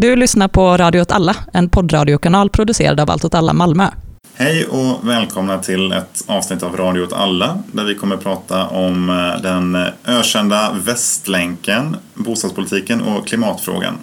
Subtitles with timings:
[0.00, 3.86] Du lyssnar på Radio åt alla, en poddradiokanal producerad av Allt åt alla Malmö.
[4.34, 8.66] Hej och välkomna till ett avsnitt av Radio åt alla där vi kommer att prata
[8.66, 13.98] om eh, den ökända Västlänken, bostadspolitiken och klimatfrågan.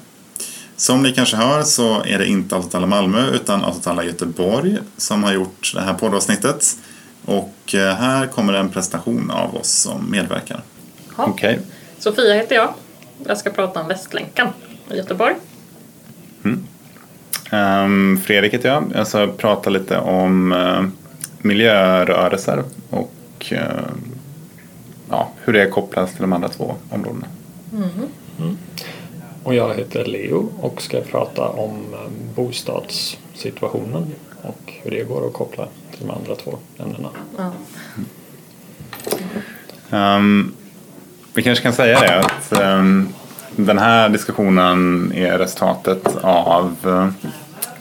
[0.75, 3.87] Som ni kanske hör så är det inte Allt åt alla Malmö utan Allt åt
[3.87, 6.77] alla Göteborg som har gjort det här poddavsnittet.
[7.25, 10.61] Och eh, här kommer en presentation av oss som medverkar.
[11.17, 11.57] Okay.
[11.99, 12.73] Sofia heter jag.
[13.27, 14.47] Jag ska prata om Västlänken
[14.91, 15.35] i Göteborg.
[16.45, 16.63] Mm.
[17.51, 18.83] Um, Fredrik heter jag.
[18.95, 20.87] Jag ska prata lite om uh,
[21.37, 23.59] miljörörelser och uh,
[25.09, 27.27] ja, hur det kopplas till de andra två områdena.
[27.73, 27.89] Mm.
[28.39, 28.57] Mm.
[29.43, 35.33] Och jag heter Leo och ska prata om um, bostadssituationen och hur det går att
[35.33, 37.09] koppla till de andra två ämnena.
[39.89, 40.53] Um,
[41.33, 43.13] vi kanske kan säga det att um,
[43.57, 46.75] den här diskussionen är resultatet av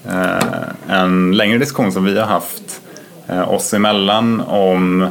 [0.05, 2.81] eh, en längre diskussion som vi har haft
[3.29, 5.09] eh, oss emellan om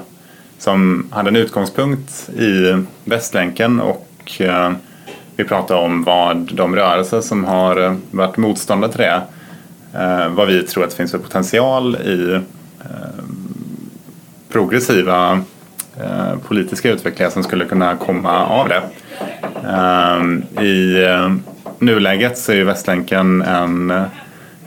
[0.58, 4.72] som hade en utgångspunkt i Västlänken och eh,
[5.36, 9.22] vi pratade om vad de rörelser som har varit motståndare till det
[10.30, 12.39] vad vi tror att det finns för potential i
[14.50, 15.44] progressiva
[16.48, 18.81] politiska utvecklingar som skulle kunna komma av det.
[19.69, 21.33] Ehm, I eh,
[21.80, 24.03] nuläget så är Västlänken en, eh,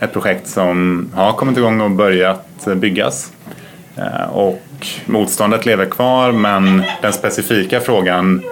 [0.00, 3.32] ett projekt som har kommit igång och börjat byggas.
[3.96, 4.62] Eh, och
[5.06, 8.42] motståndet lever kvar men den specifika frågan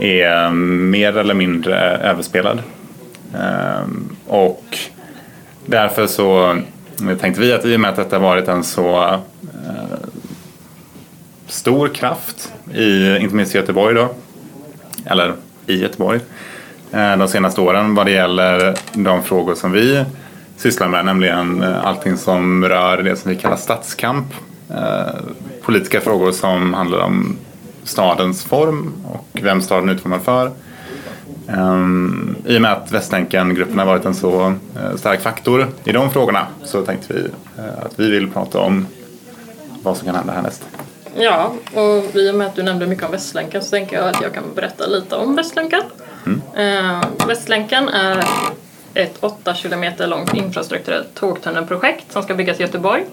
[0.00, 2.62] är mer eller mindre överspelad.
[3.34, 4.78] Ehm, och
[5.66, 6.58] därför så
[7.20, 9.20] tänkte vi att i och med att detta varit en så
[11.46, 14.08] stor kraft i, inte minst i Göteborg då,
[15.04, 15.32] eller
[15.66, 16.20] i Göteborg,
[16.92, 20.04] eh, de senaste åren vad det gäller de frågor som vi
[20.56, 24.26] sysslar med, nämligen eh, allting som rör det som vi kallar stadskamp.
[24.70, 25.14] Eh,
[25.62, 27.36] politiska frågor som handlar om
[27.84, 30.50] stadens form och vem staden är utformad för.
[32.46, 34.54] I och med att Västlänken-gruppen har varit en så
[34.96, 37.28] stark faktor i de frågorna så tänkte vi
[37.86, 38.86] att vi vill prata om
[39.82, 40.66] vad som kan hända härnäst.
[41.18, 44.22] Ja, och i och med att du nämnde mycket om Västlänken så tänker jag att
[44.22, 45.82] jag kan berätta lite om Västlänken.
[46.26, 46.42] Mm.
[46.54, 48.24] Eh, Västlänken är
[48.94, 53.04] ett 8 kilometer långt infrastrukturellt tågtunnelprojekt som ska byggas i Göteborg.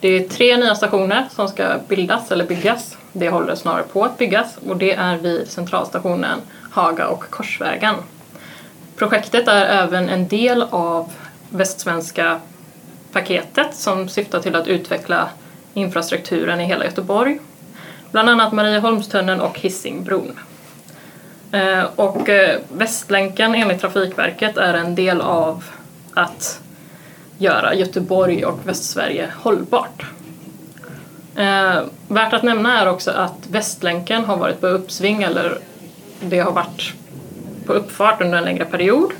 [0.00, 2.96] Det är tre nya stationer som ska bildas eller byggas.
[3.12, 6.38] Det håller snarare på att byggas och det är vid centralstationen
[6.70, 7.94] Haga och Korsvägen.
[8.96, 11.12] Projektet är även en del av
[11.50, 12.40] Västsvenska
[13.12, 15.28] paketet som syftar till att utveckla
[15.78, 17.38] infrastrukturen i hela Göteborg.
[18.12, 20.38] Bland annat Marieholmstunneln och Hisingbron.
[21.52, 25.64] Eh, och eh, Västlänken enligt Trafikverket är en del av
[26.14, 26.60] att
[27.38, 30.06] göra Göteborg och Västsverige hållbart.
[31.36, 35.58] Eh, värt att nämna är också att Västlänken har varit på uppsving eller
[36.20, 36.94] det har varit
[37.66, 39.12] på uppfart under en längre period.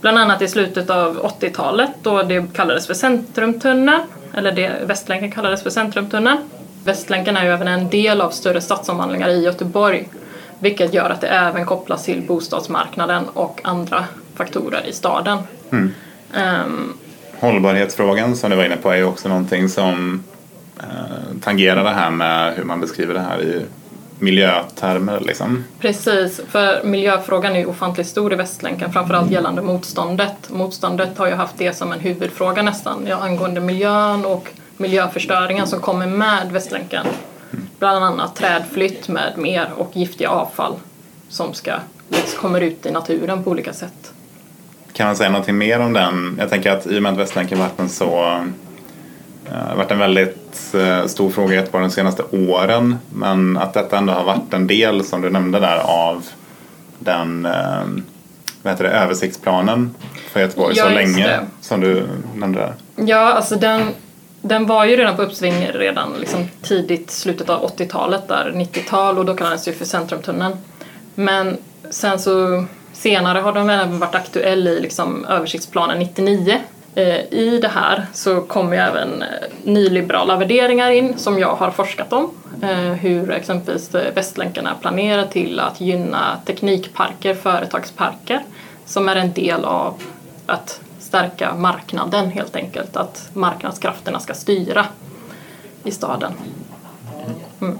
[0.00, 4.02] Bland annat i slutet av 80-talet då det kallades för Centrumtunneln
[4.36, 6.38] eller det Västlänken kallades för Centrumtunneln.
[6.84, 10.08] Västlänken är ju även en del av större stadsomvandlingar i Göteborg
[10.58, 14.04] vilket gör att det även kopplas till bostadsmarknaden och andra
[14.34, 15.38] faktorer i staden.
[15.72, 15.92] Mm.
[16.64, 16.98] Um,
[17.40, 20.24] Hållbarhetsfrågan som du var inne på är ju också någonting som
[20.78, 23.62] eh, tangerar det här med hur man beskriver det här i
[24.18, 25.20] miljötermer.
[25.20, 25.64] Liksom.
[25.80, 30.50] Precis, för miljöfrågan är ofantligt stor i Västlänken, framförallt gällande motståndet.
[30.50, 35.80] Motståndet har ju haft det som en huvudfråga nästan, ja, angående miljön och miljöförstöringen som
[35.80, 37.06] kommer med Västlänken.
[37.78, 40.74] Bland annat trädflytt med mer och giftiga avfall
[41.28, 41.74] som ska,
[42.36, 44.12] kommer ut i naturen på olika sätt.
[44.92, 46.36] Kan man säga någonting mer om den?
[46.38, 48.40] Jag tänker att i och med att Västlänken varit en så
[49.48, 53.56] det eh, har varit en väldigt eh, stor fråga i Göteborg de senaste åren men
[53.56, 56.26] att detta ändå har varit en del som du nämnde där av
[56.98, 57.84] den eh,
[58.62, 59.94] vad heter det, översiktsplanen
[60.32, 61.46] för Göteborg ja, så länge det.
[61.60, 62.74] som du nämnde där.
[63.06, 63.82] Ja, alltså den,
[64.40, 69.24] den var ju redan på uppsving redan liksom tidigt slutet av 80-talet där, 90-tal och
[69.24, 70.56] då kallades det ju för Centrumtunneln.
[71.14, 71.56] Men
[71.90, 77.58] sen så senare har den även varit aktuell i liksom översiktsplanen 99 Eh, Eh, I
[77.62, 79.28] det här så kommer även eh,
[79.64, 82.30] nyliberala värderingar in som jag har forskat om.
[82.62, 88.42] Eh, hur exempelvis Västlänken är planerad till att gynna teknikparker, företagsparker
[88.84, 90.02] som är en del av
[90.46, 92.96] att stärka marknaden helt enkelt.
[92.96, 94.86] Att marknadskrafterna ska styra
[95.84, 96.32] i staden.
[97.60, 97.78] Mm.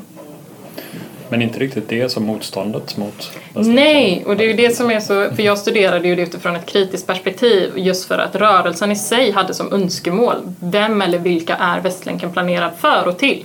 [1.28, 5.00] Men inte riktigt det som motståndet mot Nej, och det är ju det som är
[5.00, 8.96] så, för jag studerade ju det utifrån ett kritiskt perspektiv just för att rörelsen i
[8.96, 13.44] sig hade som önskemål, vem eller vilka är Västlänken planerad för och till?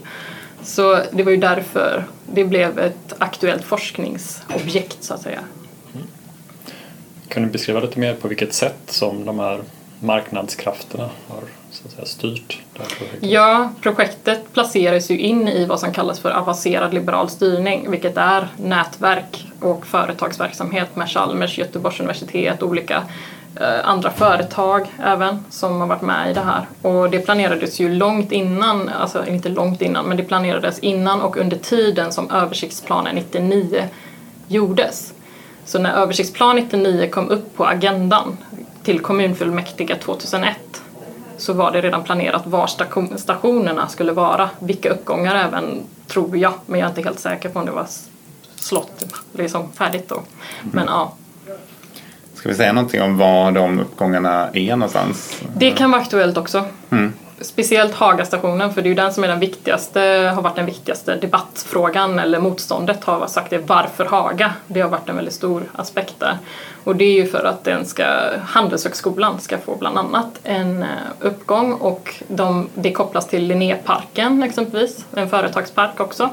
[0.63, 5.39] Så det var ju därför det blev ett aktuellt forskningsobjekt så att säga.
[7.27, 9.59] Kan du beskriva lite mer på vilket sätt som de här
[9.99, 13.29] marknadskrafterna har så att säga, styrt det här projektet?
[13.29, 18.47] Ja, projektet placeras ju in i vad som kallas för avancerad liberal styrning, vilket är
[18.57, 23.03] nätverk och företagsverksamhet med Chalmers, Göteborgs universitet, olika
[23.59, 26.65] eh, andra företag även som har varit med i det här.
[26.81, 31.37] Och det planerades ju långt innan, alltså inte långt innan, men det planerades innan och
[31.37, 33.87] under tiden som översiktsplanen 99
[34.47, 35.13] gjordes.
[35.65, 38.37] Så när översiktsplan 99 kom upp på agendan
[38.83, 40.57] till kommunfullmäktige 2001
[41.41, 46.53] så var det redan planerat var station- stationerna skulle vara, vilka uppgångar även, tror jag,
[46.65, 47.85] men jag är inte helt säker på om det var
[48.55, 49.03] slott
[49.33, 50.21] liksom färdigt då.
[50.61, 51.13] Men ja,
[52.33, 55.41] Ska vi säga någonting om var de uppgångarna är någonstans?
[55.55, 56.65] det kan vara aktuellt också.
[57.41, 59.99] Speciellt Hagastationen, för det är ju den som är den viktigaste,
[60.35, 63.57] har varit den viktigaste debattfrågan eller motståndet har sagt det.
[63.57, 64.53] Varför Haga?
[64.67, 66.37] Det har varit en väldigt stor aspekt där.
[66.83, 68.05] Och det är ju för att den ska,
[68.45, 70.87] Handelshögskolan ska få bland annat en eh,
[71.19, 76.29] uppgång och de, det kopplas till Linnéparken exempelvis, en företagspark också.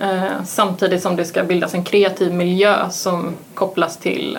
[0.00, 4.38] Eh, samtidigt som det ska bildas en kreativ miljö som kopplas till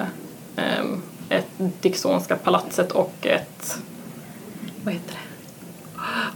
[0.55, 0.85] eh,
[1.29, 3.77] ett Dicksonska palatset och ett
[4.83, 5.16] vad heter det?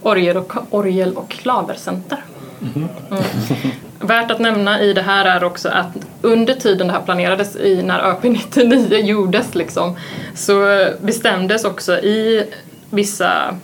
[0.01, 2.23] Orgel och, orgel och klavercenter.
[2.61, 2.89] Mm.
[3.99, 7.83] Värt att nämna i det här är också att under tiden det här planerades i
[7.83, 9.97] när ÖP 99 gjordes liksom,
[10.35, 12.47] så bestämdes också i
[12.89, 13.55] vissa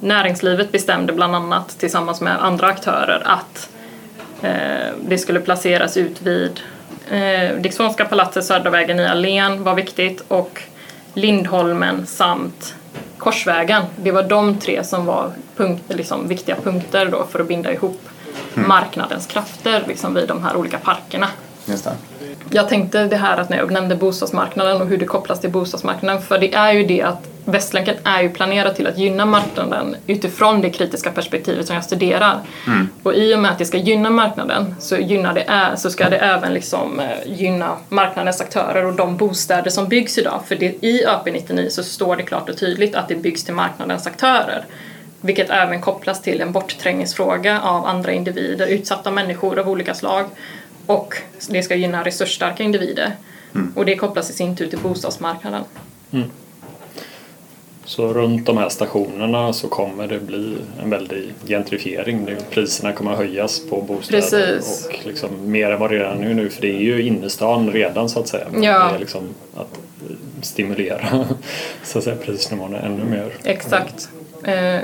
[0.00, 3.70] näringslivet bestämde bland annat tillsammans med andra aktörer att
[4.42, 6.60] eh, det skulle placeras ut vid
[7.10, 10.62] eh, Dicksonska palatset, Södra vägen i Allén var viktigt och
[11.14, 12.74] Lindholmen samt
[13.24, 13.82] Korsvägen.
[13.96, 18.00] Det var de tre som var punkt, liksom, viktiga punkter då för att binda ihop
[18.54, 21.28] marknadens krafter liksom, vid de här olika parkerna.
[21.66, 21.92] Just det.
[22.50, 26.22] Jag tänkte det här att när jag nämnde bostadsmarknaden och hur det kopplas till bostadsmarknaden
[26.22, 30.60] för det är ju det att Västlänken är ju planerad till att gynna marknaden utifrån
[30.60, 32.40] det kritiska perspektivet som jag studerar.
[33.02, 36.16] Och i och med att det ska gynna marknaden så, gynnar det, så ska det
[36.16, 40.40] även liksom, eh, gynna marknadens aktörer och de bostäder som byggs idag.
[40.46, 44.06] För det, i ÖP99 så står det klart och tydligt att det byggs till marknadens
[44.06, 44.64] aktörer.
[45.20, 50.26] Vilket även kopplas till en bortträngningsfråga av andra individer, utsatta människor av olika slag.
[50.86, 51.14] Och
[51.48, 53.16] det ska gynna resursstarka individer.
[53.74, 55.64] Och det kopplas i sin tur till bostadsmarknaden.
[57.84, 62.28] Så runt de här stationerna så kommer det bli en väldig gentrifiering.
[62.50, 64.86] Priserna kommer att höjas på bostäder Precis.
[64.86, 68.08] och liksom mer än vad det redan är nu för det är ju innerstan redan
[68.08, 68.46] så att säga.
[68.50, 68.88] Men Ja.
[68.88, 69.22] Det är liksom
[69.56, 69.78] att
[70.42, 71.26] stimulera
[71.82, 73.32] så att säga, prisnivåerna ännu mer.
[73.44, 74.08] Exakt.
[74.44, 74.80] Eh,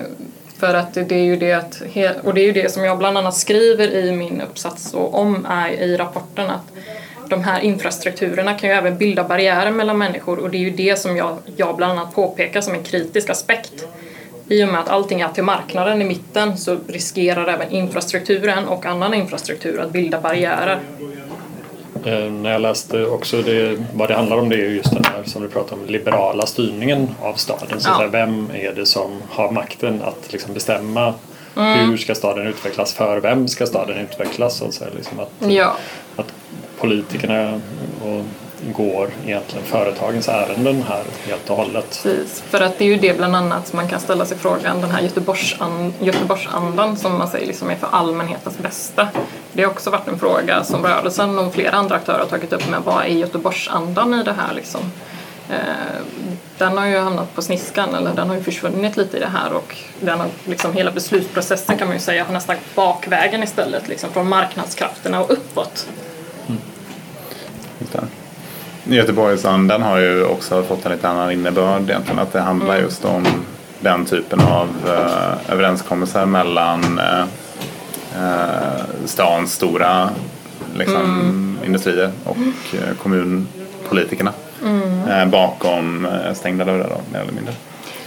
[0.61, 1.83] för att det är ju det att,
[2.25, 5.47] och det är ju det som jag bland annat skriver i min uppsats och om
[5.51, 6.73] är i rapporten att
[7.29, 10.99] de här infrastrukturerna kan ju även bilda barriärer mellan människor och det är ju det
[10.99, 13.87] som jag, jag bland annat påpekar som en kritisk aspekt.
[14.49, 18.87] I och med att allting är till marknaden i mitten så riskerar även infrastrukturen och
[18.87, 20.81] annan infrastruktur att bilda barriärer.
[22.05, 25.05] Eh, när jag läste också det, vad det handlar om det är ju just den
[25.05, 27.81] här som du pratar om, liberala styrningen av staden.
[27.81, 28.09] Så Ja.
[28.13, 31.15] vem är det som har makten att liksom bestämma
[31.57, 31.91] Mm.
[31.91, 34.57] hur ska staden utvecklas, för vem ska staden utvecklas?
[34.57, 35.77] Så att, säga, liksom att, Ja,
[36.17, 36.33] att
[36.81, 37.61] politikerna
[38.05, 38.25] och
[38.77, 42.01] går egentligen företagens ärenden här helt och hållet.
[42.03, 44.81] Precis, för att det är ju det bland annat som man kan ställa sig frågan,
[44.81, 49.09] den här Göteborgsan, Göteborgsandan som man säger liksom är för allmänhetens bästa.
[49.53, 52.71] Det har också varit en fråga som rörelsen och flera andra aktörer har tagit upp
[52.71, 54.81] med vad är Göteborgsandan i det här liksom?
[55.51, 55.57] Eh,
[56.59, 59.53] Den har ju hamnat på sniskan, eller den har ju försvunnit lite i det här
[59.53, 64.11] och den har, liksom, hela beslutsprocessen kan man ju säga har nästan bakvägen istället, liksom,
[64.13, 65.87] från marknadskrafterna och uppåt.
[67.79, 68.20] Det.
[68.97, 72.19] Göteborgsandan har ju också fått en lite annan innebörd egentligen.
[72.19, 72.83] Att det handlar Mm.
[72.83, 73.25] just om
[73.81, 77.21] den typen av eh, överenskommelser mellan eh,
[78.17, 80.11] eh, stans stora
[80.77, 81.59] liksom, Mm.
[81.67, 82.37] industrier och
[82.75, 84.33] eh, kommunpolitikerna.
[84.65, 85.09] Mm.
[85.09, 87.55] Eh, bakom eh, stängda dörrar då, mer eller mindre.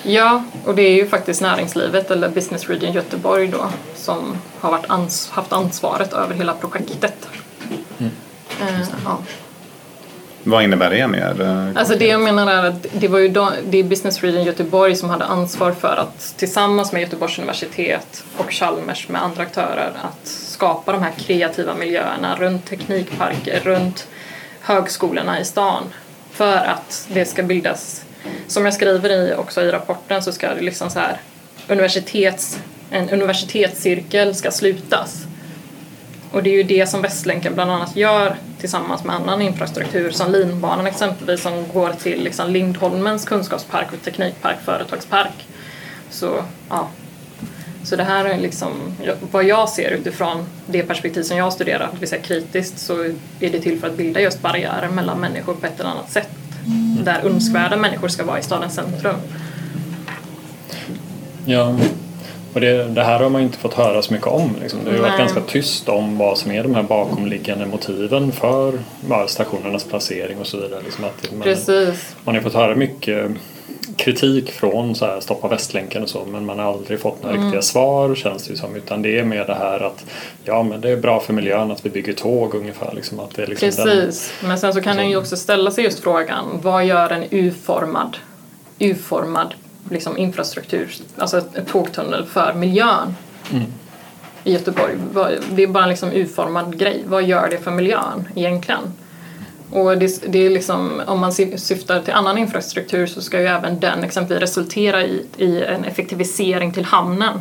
[0.03, 4.85] Ja, och det är ju faktiskt näringslivet eller Business Region Göteborg då som har varit
[4.87, 7.27] ans- haft ansvaret över hela projektet.
[7.99, 8.07] Eh,
[9.05, 9.17] ja.
[10.43, 11.41] Vad innebär det mer?
[11.41, 14.43] eh, Alltså det jag menar är att det var ju då, det är Business Region
[14.43, 19.91] Göteborg som hade ansvar för att tillsammans med Göteborgs universitet och Chalmers med andra aktörer
[20.01, 24.07] att skapa de här kreativa miljöerna runt teknikparker, runt
[24.61, 25.83] högskolorna i stan
[26.31, 28.05] för att det ska bildas,
[28.47, 31.17] som jag skriver i också i rapporten så ska det liksom så här
[31.67, 32.59] universitets,
[32.89, 35.23] en universitetscirkel ska slutas.
[36.33, 40.31] Och det är ju det som Västlänken bland annat gör tillsammans med annan infrastruktur som
[40.31, 45.47] linbanan exempelvis som går till liksom Lindholmens kunskapspark och teknikpark, företagspark.
[46.09, 46.87] Så, ja.
[47.83, 48.71] så det här är liksom
[49.31, 53.03] vad jag ser utifrån det perspektiv som jag studerar, det vill säga kritiskt, så
[53.39, 56.29] är det till för att bilda just barriärer mellan människor på ett eller annat sätt.
[57.03, 59.15] Där önskvärda människor ska vara i stadens centrum.
[61.45, 61.77] Ja,
[62.53, 64.55] och det, det, här har man inte fått höra så mycket om.
[64.61, 64.79] Liksom.
[64.83, 68.79] Det har ju varit ganska tyst om vad som är de här bakomliggande motiven för
[69.27, 70.81] stationernas placering och så vidare.
[70.83, 72.15] Liksom att man, Precis.
[72.23, 73.31] man har fått höra mycket
[73.95, 77.45] kritik från så här, Stoppa Västlänken och så men man har aldrig fått några mm.
[77.45, 78.75] riktiga svar känns det ju som.
[78.75, 80.05] Utan det är mer det här att
[80.43, 82.93] ja men det är bra för miljön att vi bygger tåg ungefär.
[82.95, 85.71] Liksom, att det är liksom Precis, den, men sen så kan den ju också ställa
[85.71, 88.17] sig just frågan vad gör en U-formad,
[88.79, 89.53] U-formad
[89.89, 93.15] liksom infrastruktur, alltså en tågtunnel för miljön
[93.51, 93.63] mm.
[94.43, 94.95] i Göteborg.
[95.51, 97.03] Det är bara en liksom utformad grej.
[97.07, 98.93] Vad gör det för miljön egentligen?
[99.69, 103.79] Och det, det är liksom, om man syftar till annan infrastruktur så ska ju även
[103.79, 107.39] den exempelvis resultera i, i en effektivisering till hamnen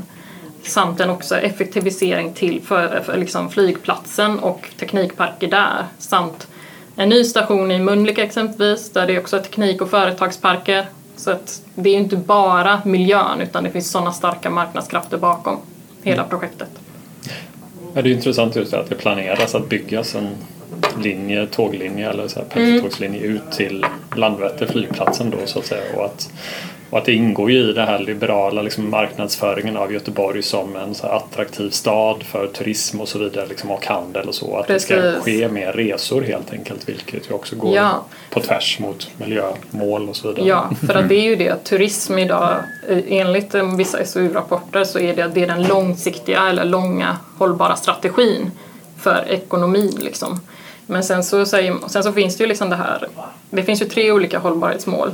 [0.63, 6.49] samt en också effektivisering till för, för liksom flygplatsen och teknikparker där samt
[6.97, 10.87] en ny station i Mölnlycke exempelvis där det också är teknik och företagsparker
[11.23, 15.59] så att det är inte bara miljön utan det finns sådana starka marknadskrafter bakom
[16.03, 16.69] hela projektet.
[17.95, 20.29] Ja, det är intressant just det att det planeras att byggas en
[21.03, 23.37] linje, tåglinje eller så här pendeltågslinje mm.
[23.37, 23.87] ut till
[24.17, 26.31] Landvetter flygplatsen då så att säga och att
[26.93, 30.95] och att det ingår ju i den här liberala liksom, marknadsföringen av Göteborg som en
[30.95, 34.57] så attraktiv stad för turism och så vidare liksom, och handel och så.
[34.57, 34.89] Att Precis.
[34.89, 38.05] det ska ske mer resor helt enkelt vilket ju också går ja.
[38.31, 40.49] på tvärs mot miljömål och så vidare.
[40.49, 42.57] Ja, för att det är ju det turism idag
[43.09, 48.51] enligt vissa SOU-rapporter så är det, det är den långsiktiga eller långa hållbara strategin
[48.99, 50.41] för ekonomin liksom.
[50.87, 53.09] Men sen så, säger, sen så finns det ju liksom det här,
[53.51, 55.11] det finns ju tre olika hållbarhetsmål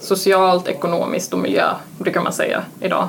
[0.00, 3.08] socialt, ekonomiskt och miljö brukar man säga idag.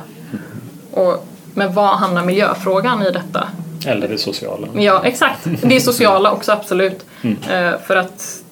[0.92, 3.48] Och, men var hamnar miljöfrågan i detta?
[3.86, 4.68] Eller det sociala.
[4.74, 5.48] Ja, exakt.
[5.64, 7.06] Det sociala också, absolut.
[7.22, 7.38] Mm.
[7.38, 8.44] Uh, för att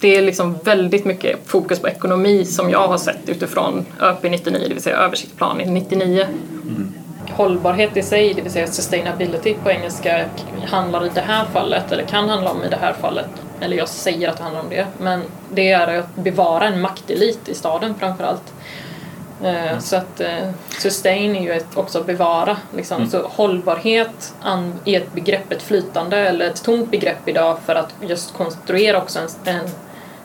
[0.00, 4.64] det är liksom väldigt mycket fokus på ekonomi som jag har sett utifrån ÖP 99,
[4.68, 6.26] det vill säga översiktsplan 99.
[6.62, 6.92] Mm.
[7.30, 10.24] Hållbarhet i sig, det vill säga sustainability på engelska,
[10.66, 13.88] handlar i det här fallet, eller kan handla om i det här fallet, eller jag
[13.88, 17.94] säger att det handlar om det, men det är att bevara en maktelit i staden
[17.98, 18.52] framförallt.
[19.42, 19.80] Mm.
[19.80, 22.56] Så att eh, sustain är ju ett, också bevara.
[22.76, 22.96] Liksom.
[22.96, 23.10] Mm.
[23.10, 24.34] Så hållbarhet
[24.84, 29.18] är ett begrepp, ett flytande eller ett tomt begrepp idag för att just konstruera också
[29.18, 29.68] en, en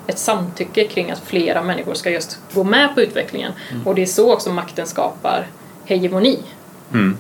[0.08, 3.52] ett samtycke kring att flera människor ska just gå med på utvecklingen.
[3.72, 3.88] Mm.
[3.88, 5.48] Och det är så också makten skapar
[5.86, 6.40] hegemoni.
[6.94, 7.18] Mm.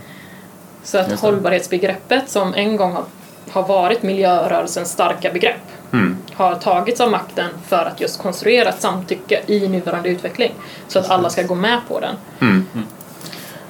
[0.84, 3.04] Så att hållbarhetsbegreppet som en gång har,
[3.52, 5.62] har varit miljörörelsens starka begrepp
[5.94, 6.18] mm.
[6.34, 10.52] har tagits av makten för att just konstruera ett samtycke i nuvarande utveckling
[10.88, 12.16] så att alla ska gå med på den.
[12.40, 12.66] Mm.
[12.74, 12.86] mm.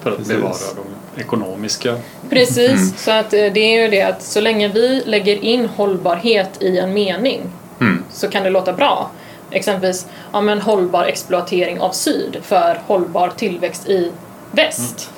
[0.01, 0.53] För att bevara
[1.15, 1.97] de ekonomiska...
[2.29, 2.93] Precis, mm.
[2.97, 6.79] så att eh, det är ju det att så länge vi lägger in hållbarhet i
[6.79, 7.41] en mening
[7.79, 8.03] mm.
[8.11, 9.11] så kan det låta bra.
[9.51, 14.11] Exempelvis ja, men hållbar exploatering av syd för hållbar tillväxt i
[14.51, 15.09] väst.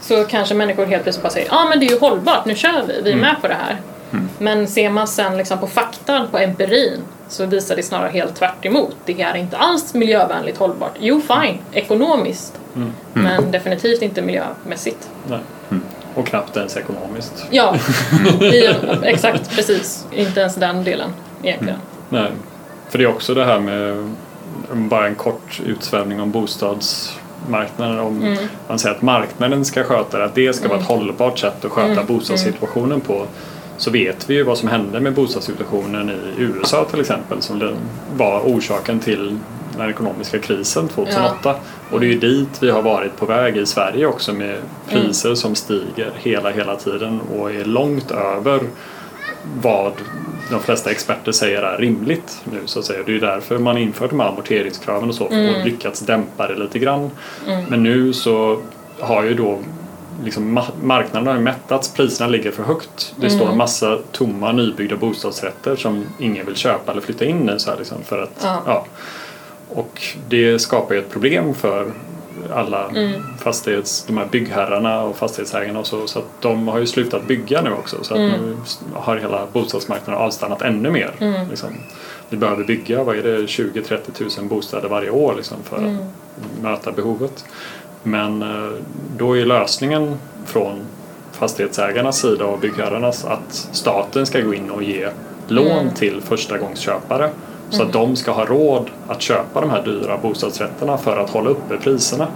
[0.00, 2.54] Så kanske människor helt plötsligt bara säger ja ah, men det är ju hållbart, nu
[2.54, 3.80] kör vi, vi är med på det här.
[4.12, 4.28] Mm.
[4.38, 8.64] Men ser man sen liksom på faktan, på empirin, så visar det snarare helt tvärt
[8.64, 8.96] emot.
[9.04, 10.92] Det är inte alls miljövänligt hållbart.
[11.00, 12.60] Jo, fine, ekonomiskt.
[12.74, 12.92] Mm.
[13.14, 13.24] Mm.
[13.24, 15.08] Men definitivt inte miljömässigt.
[15.28, 15.40] Nej.
[15.70, 15.82] Mm.
[16.14, 17.46] Och knappt ens ekonomiskt.
[17.50, 17.76] Ja,
[18.40, 20.06] i, exakt, precis.
[20.12, 21.10] Inte ens den delen
[21.42, 21.78] egentligen.
[22.10, 22.22] Mm.
[22.22, 22.30] Nej,
[22.88, 24.14] för det är också det här med
[24.72, 27.98] bara en kort utsvävning om bostadsmarknaden.
[27.98, 28.38] Om mm.
[28.68, 31.70] man säger att marknaden ska sköta det, att det ska vara ett hållbart sätt att
[31.70, 33.26] sköta bostadssituationen på
[33.76, 37.76] så vet vi ju vad som hände med bostadssituationen i USA till exempel som
[38.16, 39.38] var orsaken till
[39.76, 41.36] den ekonomiska krisen 2008.
[41.42, 41.56] Ja.
[41.90, 45.28] Och det är ju dit vi har varit på väg i Sverige också med priser
[45.28, 45.36] mm.
[45.36, 48.60] som stiger hela, hela tiden och är långt över
[49.62, 49.92] vad
[50.50, 53.02] de flesta experter säger är rimligt nu så att säga.
[53.06, 55.54] Det är ju därför man infört de här amorteringskraven och så mm.
[55.54, 57.10] och lyckats dämpa det lite grann.
[57.46, 57.64] Mm.
[57.68, 58.60] Men nu så
[59.00, 59.58] har ju då
[60.24, 63.14] liksom, marknaden har mättats, priserna ligger för högt.
[63.16, 63.38] Det mm.
[63.38, 67.58] står en massa tomma nybyggda bostadsrätter som ingen vill köpa eller flytta in i.
[67.58, 68.62] Så här, liksom, för att, ja.
[68.66, 68.86] ja.
[69.68, 71.92] Och det skapar ju ett problem för
[72.54, 72.90] alla
[73.38, 76.06] fastighets, de här byggherrarna och fastighetsägarna och så.
[76.06, 78.04] Så att de har ju slutat bygga nu också.
[78.04, 78.56] Så att nu
[78.94, 81.46] har hela bostadsmarknaden avstannat ännu mer.
[81.50, 81.68] Liksom.
[82.28, 86.92] Vi behöver bygga, vad är det, 20-30 000 bostäder varje år liksom, för att möta
[86.92, 87.44] behovet.
[88.06, 88.72] Men eh,
[89.16, 90.80] då är lösningen från
[91.32, 95.08] fastighetsägarnas sida och byggherrarnas att staten ska gå in och ge
[95.48, 97.30] lån till förstagångsköpare
[97.70, 101.50] så att de ska ha råd att köpa de här dyra bostadsrätterna för att hålla
[101.50, 102.28] uppe priserna.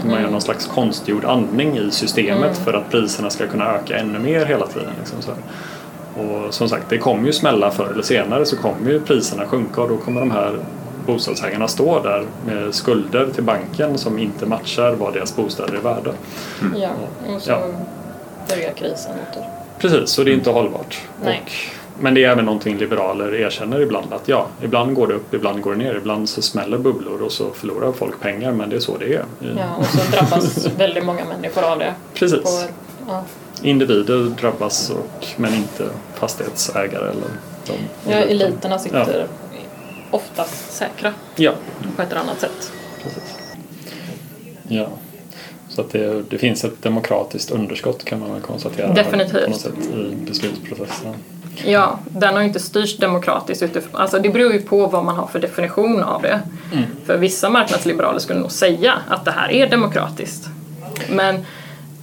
[0.00, 3.98] Så man gör någon slags konstgjord andning i systemet för att priserna ska kunna öka
[3.98, 4.92] ännu mer hela tiden.
[4.98, 5.30] Liksom så.
[6.20, 9.80] Och som sagt, det kommer ju smälla förr eller senare så kommer ju priserna sjunka
[9.82, 10.58] och då kommer de här
[11.12, 16.10] bostadsägarna stå där med skulder till banken som inte matchar vad deras bostäder är värda.
[16.76, 16.90] Ja,
[17.34, 17.60] och så Ja.
[18.48, 19.44] börjar krisen åter.
[19.78, 21.00] Precis, och det är inte hållbart.
[21.24, 21.42] Nej.
[21.44, 21.50] Och,
[22.02, 25.60] men det är även någonting liberaler erkänner ibland att ja, ibland går det upp, ibland
[25.62, 28.80] går det ner, ibland så smäller bubblor och så förlorar folk pengar men det är
[28.80, 29.24] så det är.
[29.56, 31.94] Ja, och så drabbas väldigt många människor av det.
[32.14, 32.42] Precis.
[32.42, 32.72] På,
[33.08, 33.24] ja.
[33.62, 35.84] Individer drabbas och, men inte
[36.14, 37.28] fastighetsägare eller
[37.66, 37.72] de.
[38.12, 39.06] Ja, eliterna Ja.
[40.10, 41.52] Oftast säkra Ja,
[41.96, 42.72] på ett eller annat sätt.
[43.02, 43.34] precis.
[44.68, 44.88] Ja.
[45.68, 48.92] Så att det, det finns ett demokratiskt underskott kan man väl konstatera.
[48.94, 49.44] Definitivt.
[49.44, 51.14] På något sätt i beslutsprocessen.
[51.64, 55.16] Ja, den har ju inte styrts demokratiskt utifrån, alltså det beror ju på vad man
[55.16, 56.40] har för definition av det.
[57.06, 60.48] För vissa marknadsliberaler skulle nog säga att det här är demokratiskt.
[61.10, 61.44] Men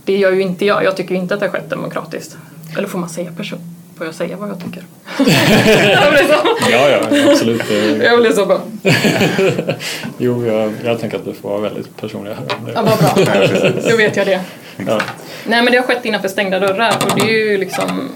[0.06, 2.38] det gör ju inte jag, jag tycker inte att det har skett demokratiskt.
[2.78, 3.60] Eller får man säga person?
[3.98, 4.84] Får jag säga vad jag tycker?
[5.20, 7.64] Jag blir så, Ja, ja, absolut.
[8.04, 8.62] Jag blir så bara,
[10.18, 12.44] Jo, jag, jag tänker att du får vara väldigt personlig här.
[12.76, 13.36] ja vad bra,
[13.90, 14.42] då vet jag det.
[14.88, 15.02] Ja.
[15.48, 18.10] Nej men det har skett innanför stängda dörrar och det är ju liksom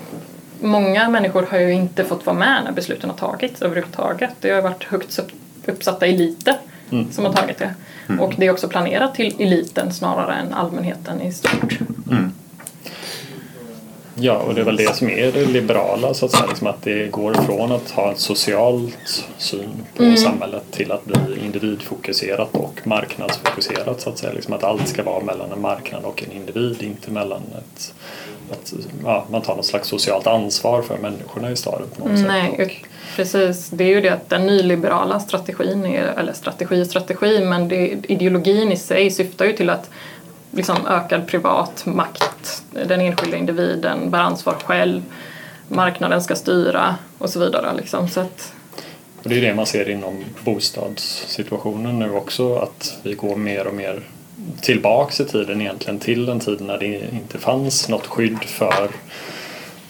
[0.62, 4.30] Många människor har ju inte fått vara med när besluten har tagits överhuvudtaget.
[4.42, 5.32] Det har varit högt upp-
[5.66, 6.56] uppsatta eliter
[7.12, 7.74] som har tagit det.
[8.20, 11.78] Och det är också planerat till eliten snarare än allmänheten i stort.
[14.22, 16.46] Ja, och det är väl det som är det liberala så att säga.
[16.50, 21.46] Liksom att det går från att ha en socialt syn på samhället till att bli
[21.46, 24.34] individfokuserat och marknadsfokuserat så att säga.
[24.34, 27.94] Liksom att allt ska vara mellan en marknad och en individ, inte mellan ett...
[28.52, 32.52] Att, ja, man tar något slags socialt ansvar för människorna i staden på något Nej,
[32.52, 32.60] sätt.
[32.60, 33.70] ut- precis.
[33.70, 37.98] Det är ju det att den nyliberala strategin, är, eller strategi och strategi, men det,
[38.08, 39.90] ideologin i sig syftar ju till att
[40.52, 45.02] liksom ökad privat makt, den enskilda individen bär ansvar själv,
[45.68, 47.74] marknaden ska styra och så vidare.
[47.78, 48.10] Liksom.
[48.10, 48.54] Så att,
[49.24, 53.74] Och det är det man ser inom bostadssituationen nu också att vi går mer och
[53.74, 54.02] mer
[54.62, 58.90] tillbaks i tiden egentligen till en tid när det inte fanns något skydd för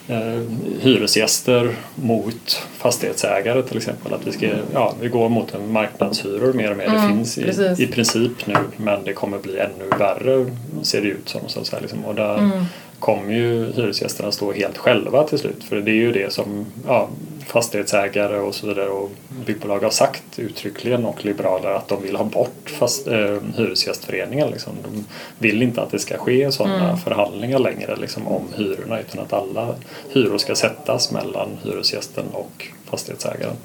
[0.09, 0.41] eh,
[0.81, 4.13] hyresgäster mot fastighetsägare till exempel.
[4.13, 6.85] Att vi, ska, ja, vi går mot en marknadshyror mer och mer.
[6.85, 10.45] det Mm, finns i, i princip nu men det kommer bli ännu värre
[10.81, 11.41] ser det ut som.
[11.47, 12.05] Så att säga, liksom.
[12.05, 12.65] Och där Mm.
[12.99, 15.63] Kommer ju hyresgästerna stå helt själva till slut.
[15.63, 17.09] För det är ju det som ja,
[17.47, 19.11] fastighetsägare och så vidare och
[19.45, 24.49] byggbolag har sagt uttryckligen och liberaler att de vill ha bort fast, eh, hyresgästföreningen.
[24.49, 24.73] Liksom.
[24.83, 25.05] De
[25.39, 26.97] vill inte att det ska ske sådana Mm.
[26.97, 29.75] förhandlingar längre liksom, om hyrorna utan att alla
[30.09, 33.55] hyror ska sättas mellan hyresgästen och fastighetsägaren.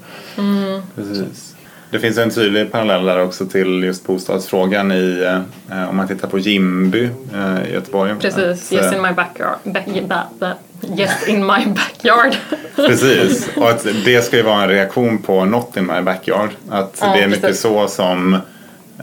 [0.95, 1.54] Precis.
[1.89, 5.23] Det finns en tydlig parallell där också till just bostadsfrågan i,
[5.71, 8.15] eh, om man tittar på Jimby eh, i Göteborg.
[8.19, 9.57] precis, Att, yes eh, in my backyard.
[9.63, 10.51] Back, ba, ba,
[10.97, 12.35] yes in my backyard.
[12.75, 16.49] Precis, och att det ska ju vara en reaktion på Not in my backyard.
[16.69, 17.61] Att Ja, det är mycket precis.
[17.61, 18.37] så som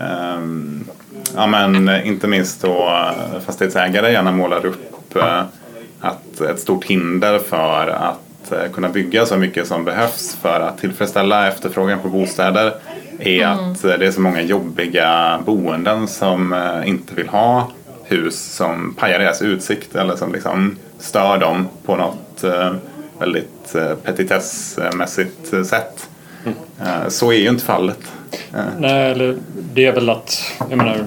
[0.00, 0.84] ehm,
[1.36, 5.42] ja, men, inte minst då eh, fastighetsägare gärna målar upp eh,
[6.00, 8.18] att ett stort hinder för att
[8.52, 12.74] eh, kunna bygga så mycket som behövs för att tillfredsställa efterfrågan på bostäder
[13.18, 17.70] är att eh, det är så många jobbiga boenden som eh, inte vill ha
[18.04, 22.44] hus som pajar deras utsikt eller som liksom stör dem på något
[23.18, 26.08] väldigt petitessmässigt sätt.
[26.80, 27.98] Eh, Så är ju inte fallet.
[28.78, 29.36] Nej, eller
[29.74, 31.06] det är väl att, jag menar,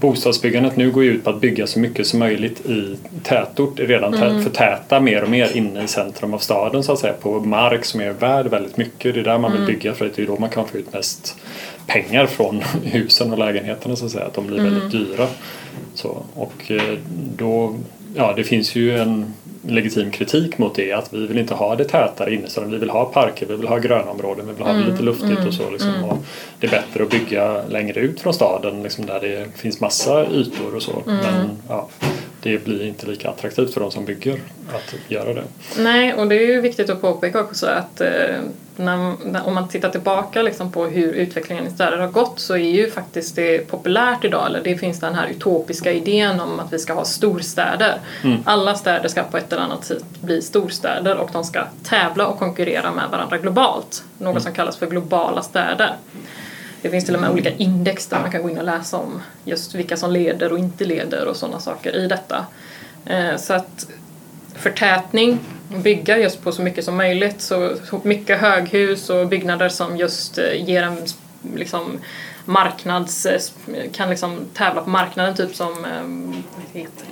[0.00, 4.14] bostadsbyggandet nu går ju ut på att bygga så mycket som möjligt i tätort, redan
[4.14, 7.84] tä- förtäta mer och mer inne i centrum av staden så att säga, på mark
[7.84, 9.14] som är värd väldigt mycket.
[9.14, 10.92] Det är där man vill bygga för att det är då man kan få ut
[10.92, 11.36] mest
[11.86, 15.26] pengar från husen och lägenheterna så att säga, att de blir väldigt dyra.
[15.94, 16.98] Så, och eh,
[17.36, 17.76] då,
[18.14, 19.34] ja det finns ju en
[19.66, 23.04] legitim kritik mot det att vi vill inte ha det tätare inne vi vill ha
[23.04, 26.04] parker, vi vill ha grönområden, vi vill ha det lite luftigt och så liksom.
[26.04, 26.18] Och
[26.60, 30.74] det är bättre att bygga längre ut från staden liksom, där det finns massa ytor
[30.76, 31.02] och så.
[31.06, 31.88] Men ja,
[32.44, 35.44] det blir inte lika attraktivt för de som bygger att göra det.
[35.78, 38.08] Nej, och det är ju viktigt att påpeka också att eh,
[38.76, 42.54] när, när, om man tittar tillbaka liksom på hur utvecklingen i städer har gått så
[42.54, 46.72] är ju faktiskt det populärt idag, eller det finns den här utopiska idén om att
[46.72, 47.98] vi ska ha storstäder.
[48.24, 48.42] Mm.
[48.44, 52.38] Alla städer ska på ett eller annat sätt bli storstäder och de ska tävla och
[52.38, 54.04] konkurrera med varandra globalt.
[54.18, 55.96] Något som kallas för globala städer.
[56.84, 59.22] Det finns till och med olika index där man kan gå in och läsa om
[59.44, 62.46] just vilka som leder och inte leder och sådana saker i detta.
[63.06, 63.86] Eh, Så att
[64.56, 65.38] förtätning,
[65.76, 67.70] bygga just på så mycket som möjligt, så
[68.02, 70.96] mycket höghus och byggnader som just eh, ger en
[71.54, 71.98] liksom
[72.44, 73.40] marknads, eh,
[73.92, 76.02] kan liksom tävla på marknaden typ som, eh,
[76.56, 77.10] vad heter det?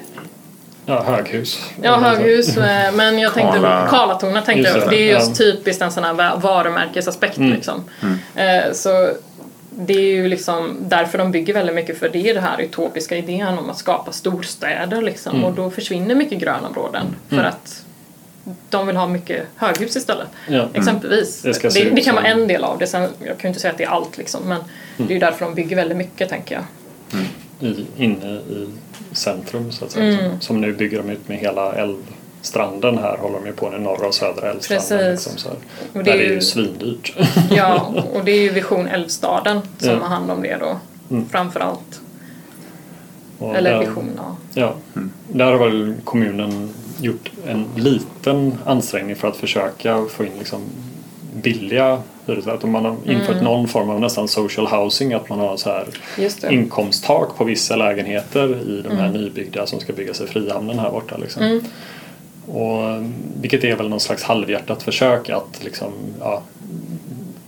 [0.87, 1.59] Ja, höghus.
[1.83, 4.91] Ja, höghus, eh, men jag tänkte Karla- Karlatornet tänkte jag.
[4.91, 7.53] det, är just typiskt en sån här va- varumärkesaspekt Mm.
[7.53, 7.85] liksom.
[8.35, 9.11] Eh, Så
[9.77, 13.17] det är ju liksom därför de bygger väldigt mycket för det är det här utopiska
[13.17, 15.45] idén om att skapa storstäder liksom Mm.
[15.45, 17.85] och då försvinner mycket grönområden för att
[18.71, 20.29] de vill ha mycket höghus istället.
[20.49, 20.69] Ja.
[20.75, 21.43] Exempelvis.
[21.43, 23.61] Det Det, det, ut kan vara en del av det, sen, jag kan ju inte
[23.61, 24.61] säga att det är allt liksom men
[24.97, 26.65] det är ju därför de bygger väldigt mycket tänker jag.
[27.71, 28.69] i, inne i
[29.13, 30.19] centrum så att säga.
[30.19, 30.31] Mm.
[30.31, 31.75] Som, som nu bygger de ut med hela
[32.43, 35.11] älvstranden här håller de ju på med norra och södra älvstranden.
[35.11, 35.59] Liksom, så här.
[35.93, 37.15] Och det är är ju ju- svindyrt.
[37.51, 39.97] Ja, och det är ju Vision Älvstaden som Ja.
[39.99, 40.79] har hand om det då
[41.11, 41.29] Mm.
[41.29, 42.01] framför allt.
[43.39, 44.37] Och Eller där- Vision, ja.
[44.55, 44.75] Ja,
[45.29, 50.61] där har väl kommunen gjort en liten ansträngning för att försöka få in liksom
[51.43, 52.67] billiga hyresrätter.
[52.67, 53.45] Man har infört Mm.
[53.45, 56.53] någon form av nästan social housing, att man har så här det.
[56.53, 59.21] inkomsttak på vissa lägenheter i de här Mm.
[59.21, 61.17] nybyggda som ska byggas i Frihamnen här borta.
[61.17, 61.43] Liksom.
[61.43, 61.65] Mm.
[62.47, 63.03] Och,
[63.41, 66.43] vilket är väl någon slags halvhjärtat försök att liksom, ja,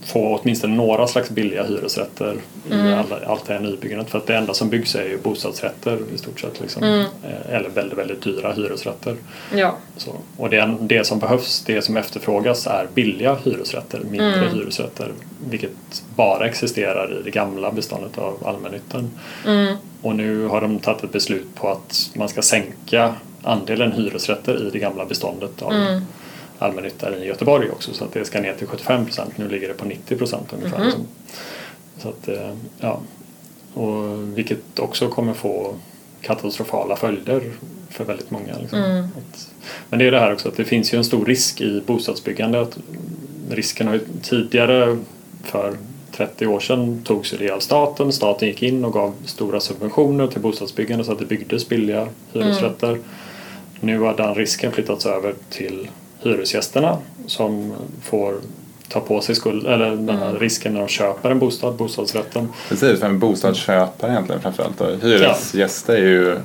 [0.05, 2.35] få åtminstone några slags billiga hyresrätter
[2.69, 2.93] i Mm.
[2.99, 4.09] alla, allt det här nybyggandet.
[4.09, 6.61] För att det enda som byggs är ju bostadsrätter i stort sett.
[6.61, 6.83] Liksom.
[6.83, 6.99] Mm.
[7.01, 9.15] Eh, Eller väldigt, väldigt dyra hyresrätter.
[9.55, 9.77] Ja.
[9.97, 10.11] Så.
[10.37, 14.53] Och det, det som behövs, det som efterfrågas är billiga hyresrätter, mindre Mm.
[14.55, 15.11] hyresrätter.
[15.49, 15.71] Vilket
[16.15, 19.11] bara existerar i det gamla beståndet av allmännyttan.
[19.45, 19.75] Mm.
[20.01, 23.13] Och nu har de tagit ett beslut på att man ska sänka
[23.45, 26.01] andelen hyresrätter i det gamla beståndet av Mm.
[26.59, 29.37] allmännyttan i Göteborg också så att det ska ner till 75 procent.
[29.37, 30.79] Nu ligger det på 90 procent ungefär.
[30.85, 30.91] Mhm.
[31.97, 32.99] Så att, eh, ja.
[33.73, 35.75] Och vilket också kommer få
[36.21, 37.51] katastrofala följder
[37.89, 38.57] för väldigt många.
[38.61, 38.79] Liksom.
[38.79, 39.07] Mm.
[39.89, 42.67] Men det är det här också att det finns ju en stor risk i bostadsbyggande.
[43.49, 44.97] Risken har ju tidigare
[45.43, 45.77] för
[46.11, 48.11] 30 år sedan togs det av staten.
[48.11, 52.99] Staten gick in och gav stora subventioner till bostadsbyggande så att det byggdes billiga hyresrätter.
[53.85, 55.89] Nu har den risken flyttats över till
[56.23, 58.35] hyresgästerna som får
[58.89, 62.49] ta på sig skuld, eller den här risken när de köper en bostad, bostadsrätten.
[62.69, 64.81] Precis, för en bostadsköpare egentligen framförallt.
[64.81, 66.37] Och Hyresgäster är ju,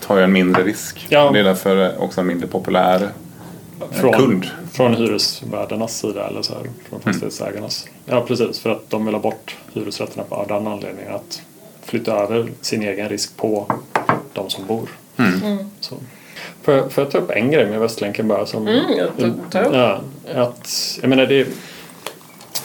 [0.00, 1.06] tar ju en mindre risk.
[1.08, 1.30] Ja.
[1.30, 3.08] Det är därför också en mindre populär
[3.90, 4.46] Från, kund.
[4.72, 7.86] från hyresvärdarnas sida eller så här, från fastighetsägarnas.
[8.04, 11.42] Ja precis, för att de vill ha bort hyresrätterna av den anledningen att
[11.82, 13.72] flytta över sin egen risk på
[14.32, 14.88] de som bor.
[15.16, 15.70] Mm.
[15.80, 15.94] Så.
[16.62, 18.46] Får, får jag ta upp en grej med Västlänken bara?
[18.46, 18.84] Som, Mm,
[19.50, 19.74] ta- upp.
[19.74, 20.00] ja,
[20.34, 21.46] att, jag menar det,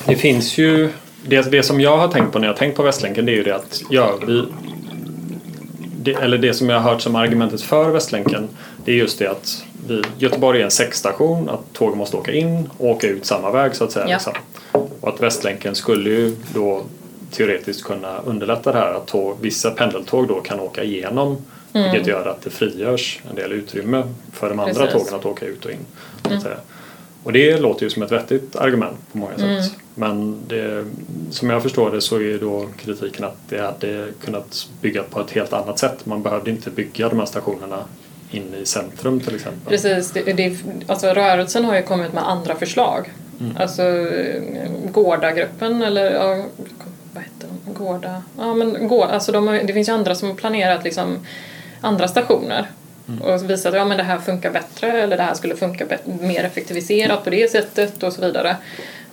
[0.06, 0.90] det finns ju
[1.28, 3.44] det, det som jag har tänkt på när jag tänkt på Västlänken det är ju
[3.44, 4.44] det att ja, vi,
[6.02, 8.48] det, eller det som jag har hört som argumentet för Västlänken
[8.86, 12.70] det är just det att vi, Göteborg är en säckstation, att tåg måste åka in
[12.78, 14.06] och åka ut samma väg så att säga.
[14.10, 14.14] Ja.
[14.14, 14.34] Liksom.
[15.02, 16.82] Och att Västlänken skulle ju då
[17.32, 21.38] teoretiskt kunna underlätta det här att tåg, vissa pendeltåg då kan åka igenom
[21.74, 24.94] vilket gör att det frigörs en del utrymme för de andra Precis.
[24.94, 26.42] tågen att åka ut och in.
[26.42, 26.58] Säga.
[27.24, 29.72] Och det låter ju som ett vettigt argument på många sätt.
[29.96, 30.86] Men det,
[31.30, 35.32] som jag förstår det så är då kritiken att det hade kunnat bygga på ett
[35.32, 36.06] helt annat sätt.
[36.06, 37.84] Man behövde inte bygga de här stationerna
[38.32, 39.70] inne i centrum till exempel.
[39.70, 40.58] Precis, det, det,
[40.88, 43.10] alltså rörelsen har ju kommit med andra förslag.
[43.58, 44.42] Alltså eh,
[44.92, 46.46] Gårdagruppen eller ja,
[47.14, 47.74] vad heter de?
[47.74, 48.24] Gårda?
[48.38, 51.20] Ja men Gårda, alltså de har, det finns ju andra som har planerat liksom
[51.84, 52.68] andra stationer.
[53.22, 56.44] Och visat att ja, men det här funkar bättre eller det här skulle funka mer
[56.44, 58.58] effektiviserat på det sättet och så vidare.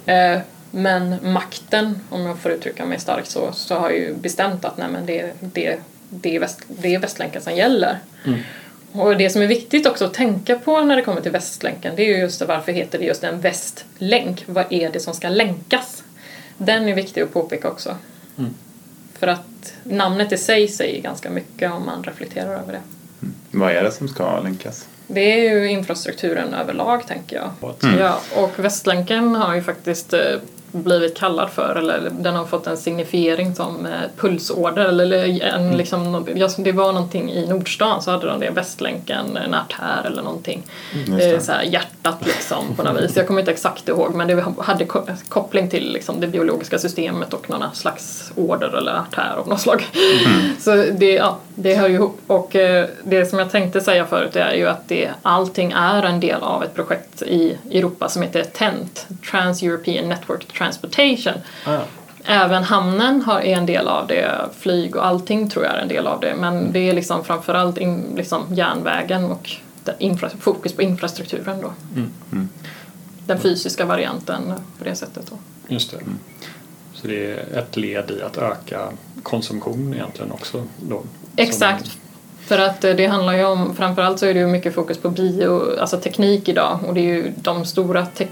[0.06, 0.38] Eh,
[0.70, 4.88] men makten, om jag får uttrycka mig starkt så, så har ju bestämt att nej,
[4.88, 5.78] men det, det,
[6.08, 7.98] det, är väst, det är Västlänken som gäller.
[8.92, 12.02] Och det som är viktigt också att tänka på när det kommer till Västlänken det
[12.02, 14.44] är ju just varför heter det just en västlänk?
[14.46, 16.02] Vad är det som ska länkas?
[16.56, 17.96] Den är viktig att påpeka också.
[19.20, 22.80] För att namnet i sig säger ganska mycket om man reflekterar över det.
[23.50, 24.88] Vad är det som ska länkas?
[25.06, 27.74] Det är ju infrastrukturen överlag tänker jag.
[27.82, 27.98] Mm.
[27.98, 30.20] Ja, och Västlänken har ju faktiskt eh,
[30.72, 35.76] blivit kallad för eller den har fått en signifiering som eh, pulsorder eller en, Mm.
[35.76, 40.62] liksom, det var någonting i Nordstan så hade de det, Västlänken, en artär eller någonting.
[41.06, 43.16] Mm, Eh, så här, hjärtat liksom på något vis.
[43.16, 47.34] Jag kommer inte exakt ihåg men det hade ko- koppling till liksom, det biologiska systemet
[47.34, 49.86] och någon slags order eller artär av något slag.
[50.26, 50.50] Mm.
[50.60, 52.18] Så det, ja, det hör ju ihop.
[52.26, 56.20] Och eh, det som jag tänkte säga förut är ju att det, allting är en
[56.20, 61.34] del av ett projekt i Europa som heter TENT, Trans-European Network Transportation.
[61.64, 61.80] Ah,
[62.24, 65.88] Även hamnen har, är en del av det, flyg och allting tror jag är en
[65.88, 66.34] del av det.
[66.40, 69.50] Men det är liksom framförallt in, liksom järnvägen och
[69.98, 71.72] infra, fokus på infrastrukturen då.
[73.26, 75.26] Den fysiska varianten på det sättet.
[75.30, 75.38] Då.
[75.68, 75.98] just det.
[76.92, 78.88] Så det är ett led i att öka
[79.22, 80.64] konsumtion egentligen också.
[80.80, 81.02] Då,
[81.36, 81.98] Exakt.
[82.40, 85.10] För att eh, det handlar ju om, framförallt så är det ju mycket fokus på
[85.10, 88.30] bio, alltså teknik idag och det är ju de stora tek,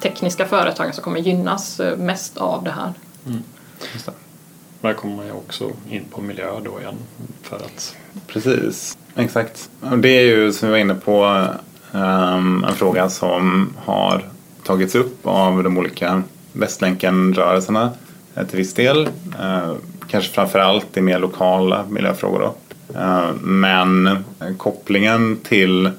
[0.00, 2.92] tekniska företagen som kommer gynnas eh, mest av det här.
[3.24, 4.12] Det.
[4.80, 6.96] Där kommer man ju också in på miljö då igen.
[7.42, 9.70] För att, Precis, exakt.
[9.80, 11.46] Och det är ju som vi var inne på
[11.92, 14.24] ehm, en fråga som har
[14.64, 17.90] tagits upp av de olika Västlänken-rörelserna
[18.34, 19.08] eh, till viss del.
[19.40, 19.74] Eh,
[20.08, 22.54] kanske framför allt i mer lokala miljöfrågor då.
[23.40, 24.24] Men
[24.58, 25.90] kopplingen till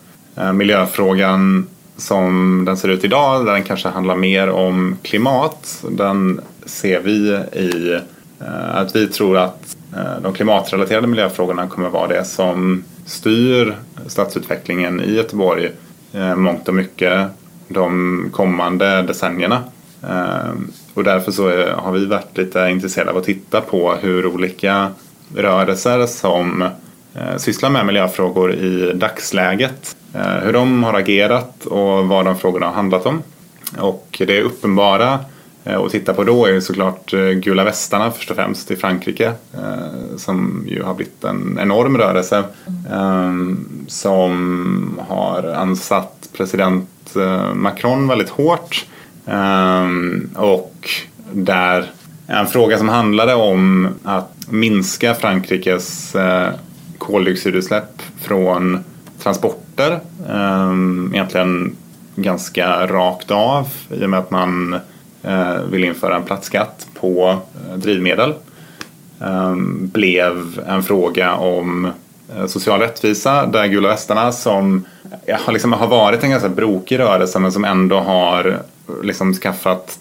[0.54, 1.68] miljöfrågan
[2.02, 7.12] som den ser ut idag, där den kanske handlar mer om klimat, den ser vi
[7.60, 7.94] i
[8.40, 13.76] eh, att vi tror att eh, de klimatrelaterade miljöfrågorna kommer vara det som styr
[14.08, 15.72] stadsutvecklingen i Göteborg
[16.14, 17.28] eh, mångt och mycket
[17.68, 19.64] de kommande decennierna.
[20.04, 20.52] Eh,
[20.94, 24.88] Och därför så är- har vi varit lite intresserade av att titta på hur olika
[25.36, 26.62] rörelser som
[27.16, 32.65] eh, sysslar med miljöfrågor i dagsläget, Eh, hur de har agerat och vad de frågorna
[32.65, 33.24] har handlat om.
[33.78, 35.19] Och det uppenbara
[35.63, 38.76] eh, att titta på då är ju såklart eh, Gula västarna först och främst i
[38.76, 39.34] Frankrike
[40.17, 42.43] som ju har blivit en enorm rörelse
[43.88, 47.15] som har ansatt president
[47.54, 48.86] Macron väldigt hårt
[50.36, 50.89] och
[51.32, 51.91] där
[52.28, 56.15] en fråga som handlade om att minska Frankrikes
[56.97, 58.84] koldioxidutsläpp från
[59.24, 60.00] transporter.
[60.30, 61.76] Ehm, egentligen
[62.16, 64.80] ganska rakt av i och med att man
[65.24, 67.38] eh, vill införa en platsskatt på
[67.70, 68.34] eh, drivmedel.
[69.22, 71.92] Ehm, blev en fråga om
[72.36, 74.86] eh, social rättvisa där Gula västarna som
[75.26, 78.62] ja, har, liksom, har varit en ganska brokig rörelse men som ändå har
[79.04, 80.00] liksom skaffat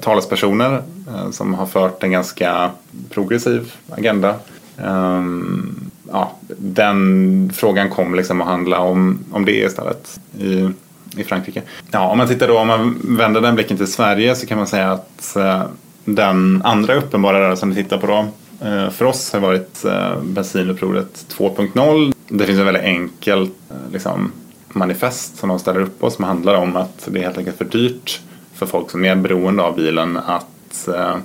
[0.00, 0.82] talespersoner
[1.30, 2.70] som har fört en ganska
[3.10, 4.34] progressiv agenda.
[4.78, 10.68] Ehm, ja, den frågan kom liksom att handla om, om det istället i,
[11.16, 11.62] i Frankrike.
[11.90, 14.66] Ja, om man tittar då, om man vänder den blicken till Sverige så kan man
[14.66, 15.62] säga att eh,
[16.04, 18.26] den andra uppenbara rörelsen vi tittar på då
[18.66, 22.12] eh, för oss har varit eh, bensinupproret 2.0.
[22.28, 24.32] Det finns en väldigt enkelt eh, liksom,
[24.68, 27.64] manifest som de ställer upp på som handlar om att det är helt enkelt för
[27.64, 28.20] dyrt
[28.54, 31.16] för folk som är beroende av bilen att eh,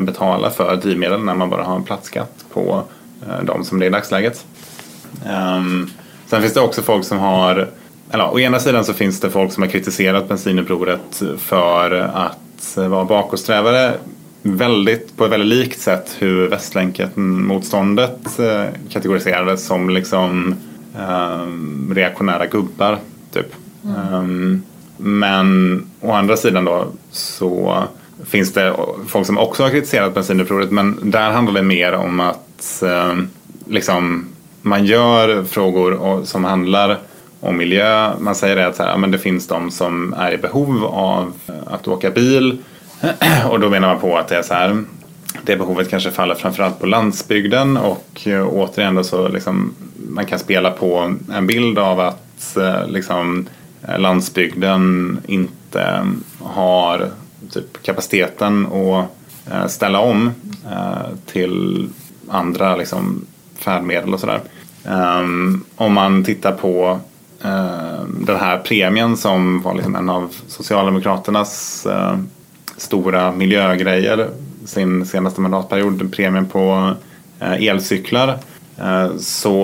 [0.00, 2.82] betala för drivmedel när man bara har en platsskatt på
[3.28, 4.46] Eh, de som det är i dagsläget.
[5.26, 5.90] Ehm,
[6.26, 7.68] sen finns det också folk som har,
[8.10, 13.04] eller å ena sidan så finns det folk som har kritiserat bensinupproret för att vara
[13.04, 13.94] bakåtsträvare
[14.42, 20.54] väldigt, på ett väldigt likt sätt hur Västlänken-motståndet eh, kategoriserades som liksom
[20.98, 22.98] um, reaktionära gubbar,
[23.32, 23.54] typ.
[23.84, 24.62] Ehm,
[24.96, 27.82] men å andra sidan då så
[28.24, 28.74] finns det
[29.06, 32.45] folk som också har kritiserat bensinupproret men där handlar det mer om att
[32.82, 33.16] eh,
[33.66, 34.26] liksom,
[34.62, 36.98] man gör frågor som handlar
[37.40, 38.12] om miljö.
[38.18, 41.32] Man säger det att så här, men det finns de som är i behov av
[41.46, 42.58] eh, att åka bil
[43.50, 44.84] och då menar man på att det är så här
[45.42, 49.74] det behovet kanske faller framförallt på landsbygden och eh, återigen då så liksom
[50.08, 53.46] man kan spela på en bild av att eh, liksom
[53.98, 56.06] landsbygden inte
[56.38, 57.10] har
[57.50, 58.66] typ kapaciteten
[59.50, 60.30] att ställa om
[61.26, 61.88] till
[62.28, 63.26] andra liksom
[63.58, 64.40] färdmedel och sådär.
[64.84, 67.00] Um, om man tittar på
[67.44, 72.18] uh, den här premien som var liksom en av Socialdemokraternas uh,
[72.76, 74.30] stora miljögrejer
[74.64, 76.94] sin senaste mandatperiod, premien på
[77.42, 78.38] uh, elcyklar,
[78.78, 79.62] eh, så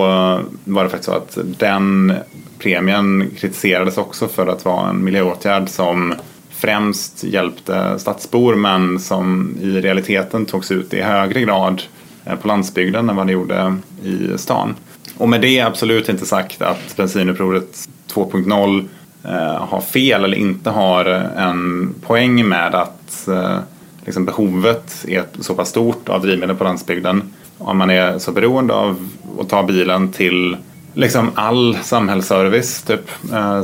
[0.65, 2.15] var det faktiskt så att den
[2.59, 6.15] premien kritiserades också för att vara en miljöåtgärd som
[6.51, 11.83] främst hjälpte stadsbor men som i realiteten togs ut i högre grad
[12.25, 14.75] Eh, på landsbygden än vad det gjorde i stan.
[15.19, 18.85] Och med det är absolut inte sagt att bensinupproret 2.0
[19.25, 21.05] eh, har fel eller inte har
[21.37, 23.59] en poäng med att eh,
[24.05, 27.23] liksom behovet är så pass stort av drivmedel på landsbygden.
[27.59, 29.09] Om man är så beroende av
[29.41, 30.57] att ta bilen till
[30.95, 33.11] liksom all samhällsservice typ,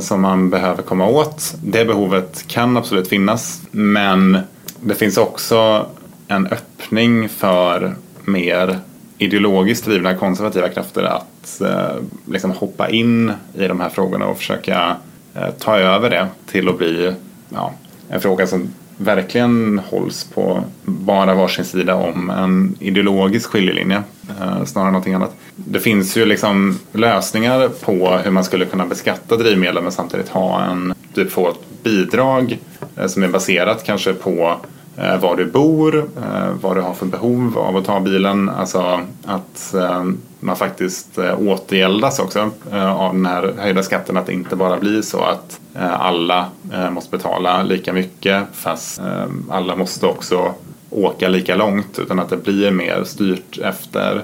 [0.01, 1.55] som man behöver komma åt.
[1.63, 4.37] Det behovet kan absolut finnas men
[4.81, 5.85] det finns också
[6.27, 7.95] en öppning för
[8.31, 8.79] mer
[9.17, 14.95] ideologiskt drivna konservativa krafter att eh, liksom hoppa in i de här frågorna och försöka
[15.35, 17.13] eh, ta över det till att bli
[17.49, 17.73] ja,
[18.09, 24.87] en fråga som verkligen hålls på bara varsin sida om en ideologisk skiljelinje eh, snarare
[24.87, 25.35] än någonting annat.
[25.55, 30.63] Det finns ju liksom lösningar på hur man skulle kunna beskatta drivmedel men samtidigt ha
[30.63, 32.59] en, typ få ett bidrag
[32.97, 34.57] eh, som är baserat kanske på
[35.01, 38.49] Eh, var du bor, eh, vad du har för behov av att ta bilen.
[38.49, 40.03] Alltså att eh,
[40.39, 44.17] man faktiskt återgäldas också av den här höjda skatten.
[44.17, 45.59] Att det inte bara blir så att
[45.99, 46.49] alla
[46.91, 49.01] måste betala lika mycket fast
[49.49, 50.53] alla måste också
[50.89, 51.99] åka lika långt.
[51.99, 54.23] Utan att det blir mer styrt efter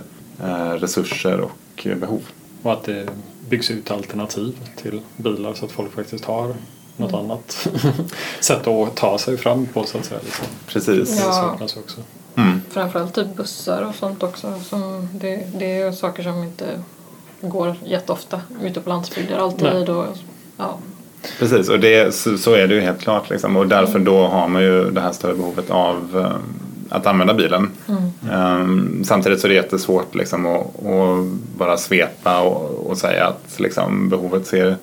[0.79, 2.21] resurser och behov.
[2.61, 3.09] Och att det
[3.49, 6.53] byggs ut alternativ till bilar så att folk faktiskt har
[6.97, 7.67] något annat
[8.39, 10.19] sätt att ta sig fram på så att säga.
[10.23, 10.45] Liksom.
[10.67, 11.17] Precis.
[11.17, 11.31] Det Ja.
[11.31, 12.01] saknas också.
[12.35, 12.61] Mm.
[12.69, 14.53] Framförallt typ bussar och sånt också.
[14.69, 16.65] Som det, det är saker som inte
[17.41, 19.89] går jätteofta ute på landsbygden alltid.
[19.89, 20.05] Och,
[20.57, 20.77] ja.
[21.39, 23.29] Precis, och det, så, så är det ju helt klart.
[23.29, 23.55] Liksom.
[23.57, 26.37] Och därför då har man ju det här större behovet av eh,
[26.89, 27.71] att använda bilen.
[28.31, 31.25] Ehm, samtidigt så är det jättesvårt liksom, att, att
[31.57, 34.77] bara svepa och, och säga att liksom, behovet ser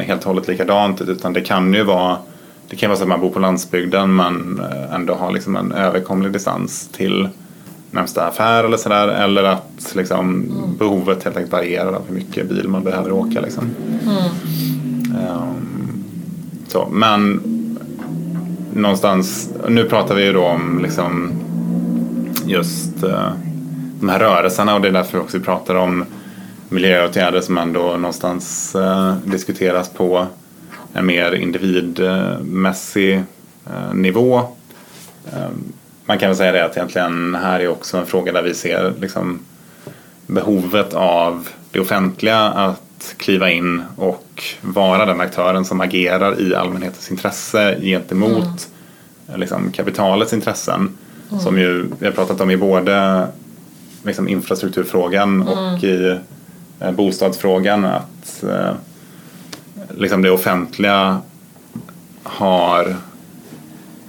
[0.00, 1.08] helt och hållet likadant ut.
[1.08, 2.18] Utan det kan ju vara
[2.70, 5.72] det kan vara så att man bor på landsbygden men eh, ändå har liksom en
[5.72, 7.28] överkomlig distans till
[7.90, 9.08] närmsta affär eller sådär.
[9.08, 10.46] Eller att liksom,
[10.78, 13.40] behovet helt enkelt varierar av hur mycket bil man behöver åka.
[13.40, 13.64] Liksom.
[15.18, 16.04] Ehm,
[16.68, 17.40] så, men
[18.74, 21.32] någonstans, nu pratar vi ju då om liksom
[22.46, 23.32] just eh,
[24.00, 26.04] de här rörelserna och det är därför också vi pratar om
[26.70, 30.26] miljöåtgärder som ändå någonstans eh, diskuteras på
[30.92, 33.14] en mer individmässig
[33.66, 34.38] eh, nivå.
[35.32, 35.48] Eh,
[36.04, 38.92] man kan väl säga det att egentligen här är också en fråga där vi ser
[39.00, 39.40] liksom,
[40.26, 47.10] behovet av det offentliga att kliva in och vara den aktören som agerar i allmänhetens
[47.10, 48.68] intresse gentemot
[49.36, 50.98] liksom, kapitalets intressen.
[51.42, 53.26] Som ju vi har pratat om i både
[54.04, 56.16] liksom, infrastrukturfrågan och i eh,
[56.96, 57.84] bostadsfrågan.
[57.84, 58.72] Att eh,
[59.96, 61.20] liksom, det offentliga
[62.22, 62.96] har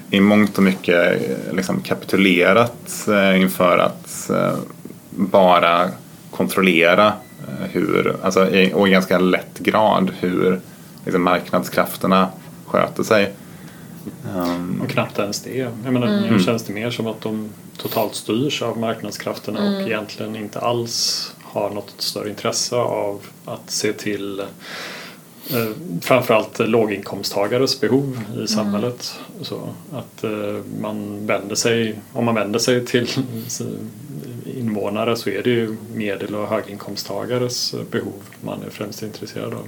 [0.10, 4.58] i mångt och mycket eh, liksom, kapitulerat eh, inför att eh,
[5.10, 5.90] bara
[6.32, 7.08] kontrollera
[7.48, 10.62] eh, hur, alltså, i, och i ganska lätt grad hur
[11.06, 12.28] liksom, marknadskrafterna
[12.66, 13.34] sköter sig.
[14.36, 15.58] Um, Och knappt ens det.
[15.84, 20.36] Jag menar, Nu känns det mer som att de totalt styrs av marknadskrafterna och egentligen
[20.36, 25.70] inte alls har något större intresse av att se till eh,
[26.02, 29.20] framförallt låginkomsttagares behov i samhället.
[29.42, 30.32] Så att eh,
[30.82, 33.10] man vänder sig, om man vänder sig till
[34.58, 39.68] invånare så är det ju medel och höginkomsttagares behov man är främst intresserad av.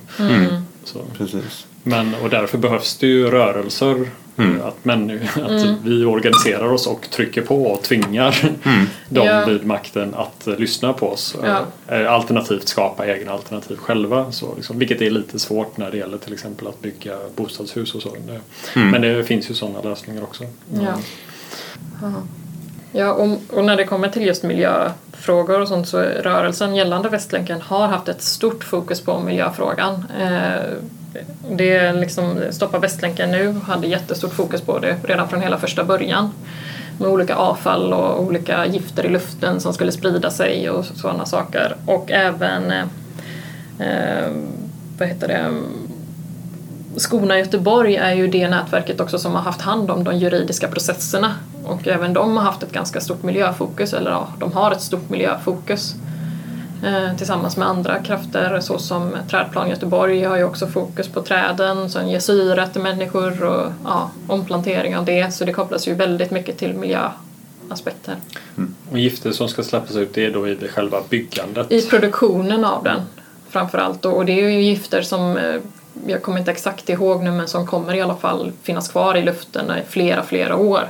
[0.86, 1.00] Så.
[1.18, 1.66] precis.
[1.84, 4.10] Men, och därför behövs det ju rörelser.
[4.38, 4.62] Mm.
[4.62, 8.36] Att, män, att vi organiserar oss och trycker på och tvingar
[9.10, 9.46] dem Ja.
[9.46, 11.36] vid makten att eh, lyssna på oss.
[11.44, 11.66] Ja.
[11.88, 14.32] Eh, Alternativt skapa egna alternativ själva.
[14.32, 18.02] Så, liksom, vilket är lite svårt när det gäller till exempel att bygga bostadshus och
[18.02, 18.16] så.
[18.28, 18.40] Det,
[18.80, 20.44] Men det finns ju sådana lösningar också.
[20.74, 20.94] Ja.
[22.96, 23.14] Ja.
[23.14, 27.88] Och, och när det kommer till just miljöfrågor och sånt så rörelsen gällande Västlänken har
[27.88, 30.06] haft ett stort fokus på miljöfrågan.
[30.20, 30.62] Eh,
[31.50, 35.84] det är liksom, Stoppa Västlänken nu hade jättestort fokus på det redan från hela första
[35.84, 36.32] början.
[37.00, 41.76] Med olika avfall och olika gifter i luften som skulle sprida sig och sådana saker.
[41.86, 42.86] Och även eh,
[43.80, 44.32] eh
[44.98, 45.54] vad heter det,
[46.96, 50.68] Skorna i Göteborg är ju det nätverket också som har haft hand om de juridiska
[50.68, 54.82] processerna och även de har haft ett ganska stort miljöfokus, eller ja, de har ett
[54.82, 55.96] stort miljöfokus
[56.84, 62.08] eh, tillsammans med andra krafter såsom Trädplan Göteborg har ju också fokus på träden som
[62.08, 66.58] ger syre till människor och ja, omplantering av det så det kopplas ju väldigt mycket
[66.58, 68.16] till miljöaspekter.
[68.92, 71.72] Och gifter som ska släppas ut det är då i det själva byggandet.
[71.72, 73.02] I produktionen av den
[73.50, 75.56] framförallt och det är ju gifter som eh,
[76.08, 79.22] jag kommer inte exakt ihåg nu men som kommer i alla fall finnas kvar i
[79.22, 80.88] luften i flera, flera år.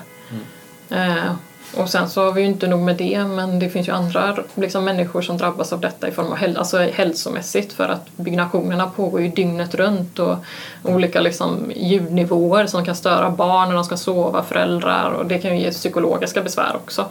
[0.93, 1.31] Eh,
[1.77, 4.37] och sen så har vi ju inte nog med det men det finns ju andra
[4.55, 8.89] liksom, människor som drabbas av detta i form av häl alltså, hälsomässigt för att byggnationerna
[8.89, 10.37] pågår ju dygnet runt och
[10.83, 15.57] olika liksom, ljudnivåer som kan störa barn när de ska sova, föräldrar och det kan
[15.57, 17.05] ju ge psykologiska besvär också.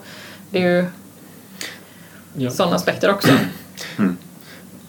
[0.51, 0.87] Det är ju
[2.35, 2.51] ja.
[2.51, 3.29] sådana aspekter också.
[3.99, 4.17] Mm.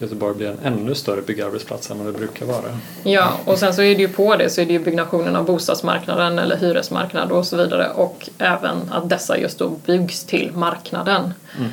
[0.03, 2.79] Göteborg blir en ännu större byggarbetsplats än vad det brukar vara.
[3.03, 5.45] Ja, och sen så är det ju på det så är det ju byggnationen av
[5.45, 11.33] bostadsmarknaden eller hyresmarknad och så vidare och även att dessa just då byggs till marknaden.
[11.57, 11.69] Mm.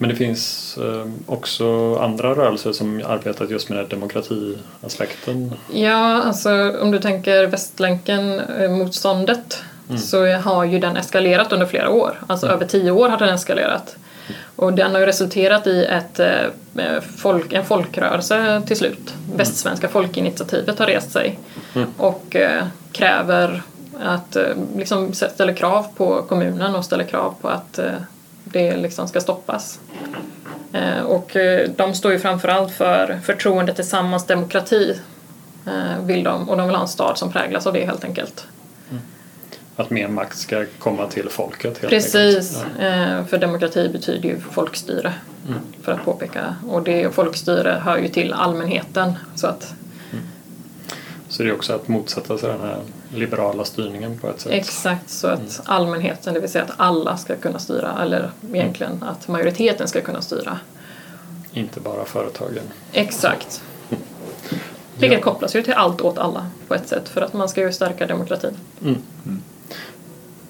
[0.00, 5.52] Men det finns eh, också andra rörelser som arbetat just med demokratiaspekten?
[5.72, 10.00] Ja, alltså om du tänker Västlänken-motståndet mm.
[10.00, 12.20] så har ju den eskalerat under flera år.
[12.26, 12.56] Alltså mm.
[12.56, 13.96] över tio år har den eskalerat.
[14.56, 19.14] Och den har ju resulterat i ett, eh, folk, en folkrörelse till slut.
[19.36, 21.38] Västsvenska folkinitiativet har rest sig
[21.74, 21.88] mm.
[21.96, 23.62] och eh, kräver
[24.00, 24.44] att, eh,
[24.76, 27.78] liksom ställer krav på kommunen och ställer krav på att
[28.44, 29.80] det liksom ska stoppas.
[31.04, 31.36] Och
[31.76, 35.00] de står ju framförallt för förtroende tillsammans demokrati
[36.00, 38.46] vill de och de vill ha en stad som präglas av det helt enkelt
[39.78, 41.78] att mer makt ska komma till folket.
[41.78, 42.84] Helt Precis, ja.
[42.84, 45.14] Eh, för demokrati betyder ju folkstyre.
[45.48, 45.60] Mm.
[45.82, 46.56] För att påpeka.
[46.68, 49.12] Och det folkstyre hör ju till allmänheten.
[49.34, 49.74] Så, att,
[50.12, 50.24] mm.
[51.28, 52.80] så det är också att motsätta sig den här
[53.14, 54.52] liberala styrningen på ett sätt?
[54.52, 55.50] Exakt, så att mm.
[55.64, 58.02] allmänheten, det vill säga att alla ska kunna styra.
[58.02, 59.08] Eller egentligen mm.
[59.08, 60.58] att majoriteten ska kunna styra.
[61.52, 62.64] Inte bara företagen?
[62.92, 63.62] Exakt.
[64.98, 65.24] Vilket ja.
[65.24, 68.06] kopplas ju till allt åt alla på ett sätt för att man ska ju stärka
[68.06, 68.56] demokratin.
[68.82, 68.96] Mm.
[69.26, 69.42] Mm.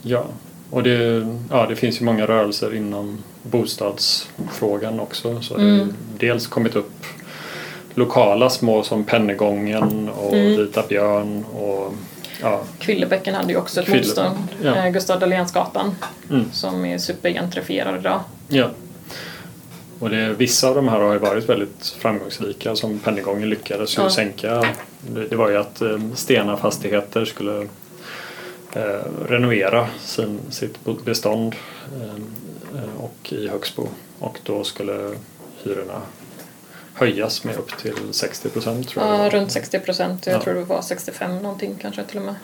[0.09, 0.25] Ja,
[0.71, 5.41] och det, ja, det finns ju många rörelser inom bostadsfrågan också.
[5.43, 5.79] Så mm.
[5.79, 7.05] det dels kommit upp
[7.95, 10.57] lokala små som Pennegången och mm.
[10.57, 11.95] Vita Björn och
[12.43, 12.61] ja.
[12.79, 14.37] Kvillebäcken hade ju också ett Kville, motstånd.
[14.63, 14.75] Ja.
[14.75, 15.95] Eh, Gustav Dahlénsgatan
[16.31, 16.45] mm.
[16.53, 18.21] som är supergentrifierad idag.
[18.49, 18.71] Ja.
[19.99, 24.03] Och det, vissa av de här har ju varit väldigt framgångsrika som Pennegången lyckades ju
[24.03, 24.11] ja.
[24.11, 24.65] sänka.
[25.01, 27.67] Det, det, var ju att eh, Stena Fastigheter skulle
[28.73, 31.55] eh, renovera sin, sitt bestånd
[32.75, 33.89] eh, och i Högsbo
[34.19, 35.15] och då skulle
[35.63, 36.03] hyrorna
[36.95, 38.97] höjas med upp till 60 procent.
[38.97, 40.27] Ja, runt 60 procent.
[40.27, 40.41] Jag ja.
[40.41, 42.35] tror det var 65 någonting kanske till och med.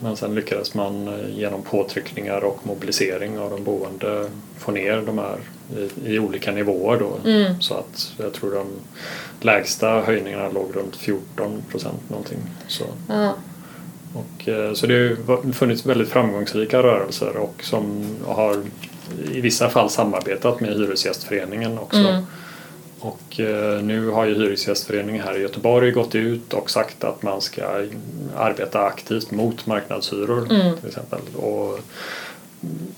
[0.00, 5.18] Men sen lyckades man eh, genom påtryckningar och mobilisering av de boende få ner de
[5.18, 5.38] här
[5.76, 7.30] i, i olika nivåer då.
[7.30, 7.60] Mm.
[7.60, 8.66] Så att jag tror de
[9.40, 12.38] lägsta höjningarna låg runt 14 procent någonting.
[12.68, 12.84] Så.
[13.08, 13.34] Ja.
[14.16, 18.56] Och, eh, så det har funnits väldigt framgångsrika rörelser och som har
[19.32, 21.98] i vissa fall samarbetat med Hyresgästföreningen också.
[21.98, 22.22] Mm.
[22.98, 27.40] Och eh, nu har ju Hyresgästföreningen här i Göteborg gått ut och sagt att man
[27.40, 27.86] ska
[28.36, 30.76] arbeta aktivt mot marknadshyror mm.
[30.76, 31.20] till exempel.
[31.36, 31.80] Och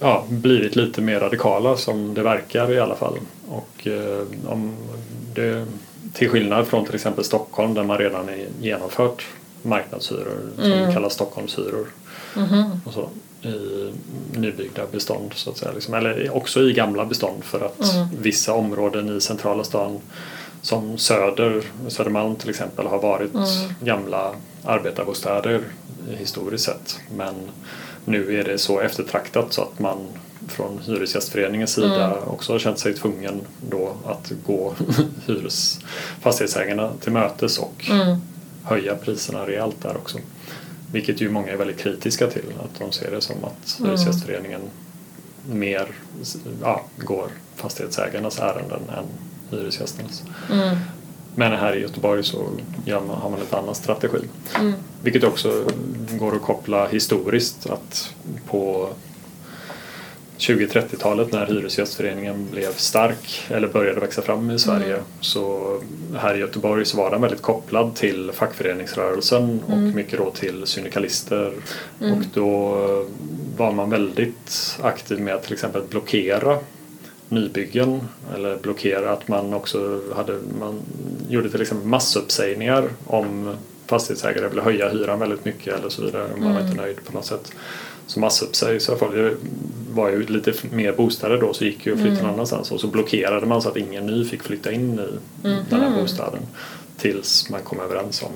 [0.00, 3.18] ja, blivit lite mer radikala som det verkar i alla fall.
[3.48, 4.76] Och eh, om
[5.34, 5.66] det,
[6.12, 9.26] till skillnad från till exempel Stockholm där man redan är genomfört
[9.68, 10.94] marknadshyror som mm.
[10.94, 11.86] kallas Stockholmshyror.
[12.36, 12.70] Mm.
[12.84, 13.08] Och så,
[13.48, 13.92] I
[14.38, 15.72] nybyggda bestånd så att säga.
[15.72, 15.94] Liksom.
[15.94, 18.08] Eller också i gamla bestånd för att mm.
[18.22, 20.00] vissa områden i centrala stan
[20.62, 23.46] som Söder, Södermalm till exempel har varit mm.
[23.80, 25.60] gamla arbetarbostäder
[26.18, 27.00] historiskt sett.
[27.16, 27.34] Men
[28.04, 29.98] nu är det så eftertraktat så att man
[30.48, 32.28] från Hyresgästföreningens sida mm.
[32.28, 33.40] också har känt sig tvungen
[33.70, 34.74] då att gå
[35.26, 35.78] hyres,
[36.20, 38.20] fastighetsägarna till mötes och mm
[38.68, 40.18] höja priserna rejält där också.
[40.92, 43.90] Vilket ju många är väldigt kritiska till, att de ser det som att mm.
[43.90, 44.60] Hyresgästföreningen
[45.46, 45.88] mer
[46.62, 49.04] ja, går fastighetsägarnas ärenden än
[49.50, 50.22] hyresgästernas.
[50.52, 50.76] Mm.
[51.34, 52.48] Men här i Göteborg så
[53.08, 54.18] har man en annan strategi.
[54.58, 54.74] Mm.
[55.02, 55.64] Vilket också
[56.10, 58.14] går att koppla historiskt att
[58.46, 58.88] på
[60.39, 65.05] 20-30-talet när Hyresgästföreningen blev stark eller började växa fram i Sverige mm.
[65.20, 65.74] så
[66.16, 69.95] här i Göteborg så var den väldigt kopplad till fackföreningsrörelsen och mm.
[69.95, 71.53] mycket då till syndikalister
[72.01, 72.12] mm.
[72.12, 72.76] och då
[73.57, 76.59] var man väldigt aktiv med att till exempel blockera
[77.28, 78.01] nybyggen
[78.34, 80.80] eller blockera att man också hade, man
[81.28, 83.55] gjorde till exempel massuppsägningar om
[83.86, 86.28] fastighetsägare ville höja hyran väldigt mycket eller så vidare.
[86.36, 86.84] Man var inte mm.
[86.84, 87.53] nöjd på något sätt.
[88.09, 89.14] Så massuppsägning så folk.
[89.14, 89.36] Det
[89.94, 92.24] var ju lite mer bostäder då så gick ju att flytta mm.
[92.24, 95.64] någon annanstans och så blockerade man så att ingen ny fick flytta in i mm.
[95.70, 96.40] den här bostaden
[96.96, 98.34] tills man kom överens om eh,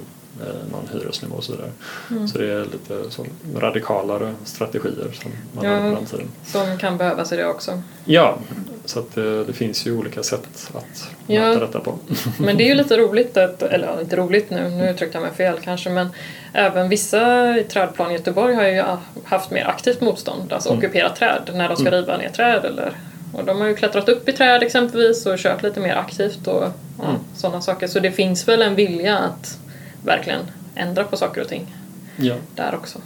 [0.73, 1.71] någon hyresnivå och så vidare.
[2.11, 2.29] Mm.
[2.29, 3.27] Så det är lite så
[3.57, 6.29] radikalare strategier som man ja, har ibland tiden.
[6.47, 7.83] Som kan behövas i det också.
[8.05, 8.39] Ja,
[8.85, 11.41] Så att det, det finns ju olika sätt att Ja.
[11.41, 11.99] möta detta på.
[12.39, 15.33] Men det är ju lite roligt, att, eller inte roligt nu, nu uttryckte jag mig
[15.33, 16.09] fel kanske, men
[16.53, 18.85] även vissa i Trädplan i Göteborg har ju
[19.25, 22.93] haft mer aktivt motstånd, alltså ockuperat träd när de ska riva ner träd eller
[23.33, 26.65] och de har ju klättrat upp i träd exempelvis och kört lite mer aktivt och
[26.99, 27.87] ja, sådana saker.
[27.87, 29.59] Så det finns väl en vilja att
[30.05, 30.41] verkligen
[30.75, 31.77] ändra på saker och ting
[32.17, 32.99] Ja, där också.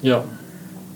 [0.00, 0.22] ja.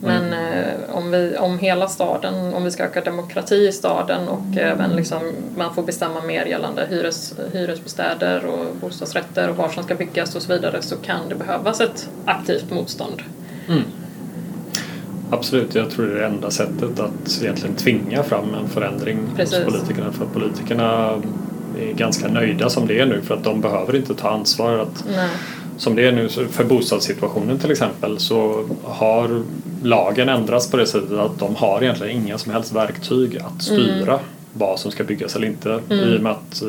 [0.01, 4.57] Men eh, om, vi, om hela staden, om vi ska öka demokrati i staden och
[4.57, 5.19] även liksom,
[5.57, 10.43] man får bestämma mer gällande hyres, hyresbostäder och bostadsrätter och var som ska byggas och
[10.43, 13.23] så vidare så kan det behövas ett aktivt motstånd.
[15.31, 19.65] Absolut, jag tror det är det enda sättet att egentligen tvinga fram en förändring Precis.
[19.65, 20.13] hos politikerna.
[20.13, 21.15] För att politikerna
[21.79, 24.79] är ganska nöjda som det är nu för att de behöver inte ta ansvar.
[24.79, 25.29] Att, Nej.
[25.79, 29.43] som det är nu för bostadssituationen till exempel så har
[29.83, 34.21] lagen ändrats på det sättet att de har egentligen inga som helst verktyg att styra
[34.53, 35.81] vad som ska byggas eller inte.
[35.91, 36.69] I och med att eh,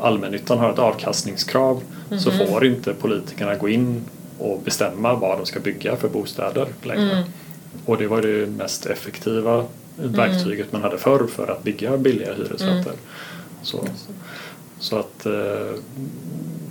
[0.00, 1.82] allmännyttan har ett avkastningskrav
[2.18, 4.04] så får inte politikerna gå in
[4.38, 7.24] och bestämma vad de ska bygga för bostäder längre.
[7.84, 9.64] Och det var det mest effektiva
[9.96, 12.92] verktyget man hade förr för att bygga billiga hyresrätter.
[13.66, 13.84] Så,
[14.78, 15.80] så att eh,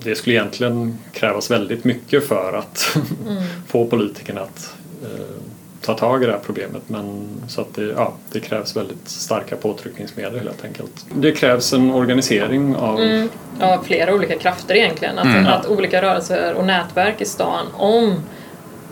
[0.04, 2.98] det skulle egentligen krävas väldigt mycket för att
[3.68, 4.74] få politikerna att
[5.04, 5.36] eh,
[5.82, 6.82] ta tag i det här problemet.
[6.88, 11.06] Men så att det, ja, det krävs väldigt starka påtryckningsmedel helt enkelt.
[11.16, 13.30] Det krävs en organisering av Mm.
[13.60, 15.20] Ja, flera olika krafter egentligen.
[15.20, 18.16] Att, att olika rörelser och nätverk i stan om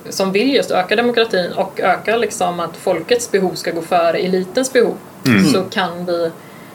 [0.09, 4.73] som vill just öka demokratin och öka liksom att folkets behov ska gå före elitens
[4.73, 4.95] behov
[5.53, 6.31] så kan vi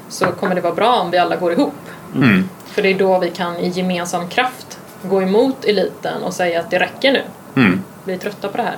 [0.09, 1.75] så kommer det vara bra om vi alla går ihop.
[2.15, 2.49] Mm.
[2.67, 6.71] För det är då vi kan i gemensam kraft gå emot eliten och säga att
[6.71, 7.23] det räcker nu.
[7.57, 7.83] Mm.
[8.05, 8.77] Vi är trötta på det här.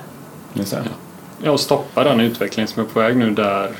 [0.52, 0.82] Just det.
[1.42, 3.70] ja, och stoppa den utveckling som är på väg nu där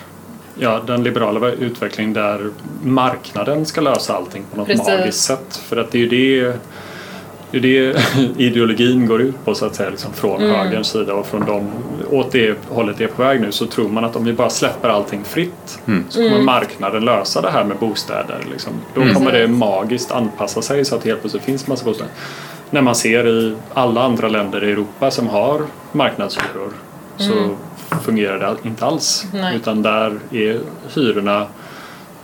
[0.63, 2.51] Ja, den liberala utvecklingen där
[2.83, 4.87] marknaden ska lösa allting på något Precis.
[4.87, 5.57] magiskt sätt.
[5.57, 6.57] För att det är ju det,
[7.51, 8.03] det, är det
[8.43, 10.57] ideologin går ut på så att säga, liksom från Mm.
[10.57, 11.71] högerns sida och från dem,
[12.11, 14.51] åt det hållet det är på väg nu så tror man att om vi bara
[14.51, 15.79] släpper allting fritt
[16.09, 16.45] så kommer Mm.
[16.45, 18.39] marknaden lösa det här med bostäder.
[18.53, 18.73] Liksom.
[18.95, 22.13] Då kommer det magiskt anpassa sig så att helt plötsligt finns massa bostäder.
[22.71, 25.61] När man ser i alla andra länder i Europa som har
[25.93, 26.73] marknadshyror
[27.19, 27.57] så
[28.05, 29.25] fungerar det inte alls.
[29.33, 29.45] Mm.
[29.45, 29.57] Nej.
[29.57, 30.61] Utan där är
[30.95, 31.47] hyrorna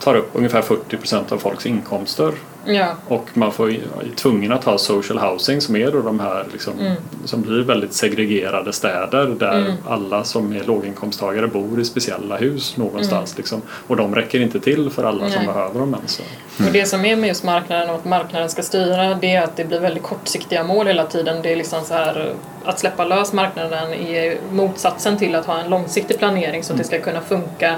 [0.01, 2.33] tar upp ungefär 40 procent av folks inkomster
[2.67, 3.77] Ja, och man får, är
[4.17, 6.93] tvungen att ha social housing som är då de här liksom, Mm.
[7.25, 13.37] som blir väldigt segregerade städer där alla som är låginkomsttagare bor i speciella hus någonstans.
[13.37, 13.63] Liksom.
[13.87, 15.45] Och de räcker inte till för alla som Mm.
[15.45, 15.55] Nej.
[15.55, 16.21] behöver dem ens.
[16.59, 19.57] Och det som är med just marknaden och att marknaden ska styra det är att
[19.57, 21.43] det blir väldigt kortsiktiga mål hela tiden.
[21.43, 22.33] Det är liksom så här
[22.65, 26.85] att släppa lös marknaden är motsatsen till att ha en långsiktig planering så att det
[26.85, 27.75] ska kunna funka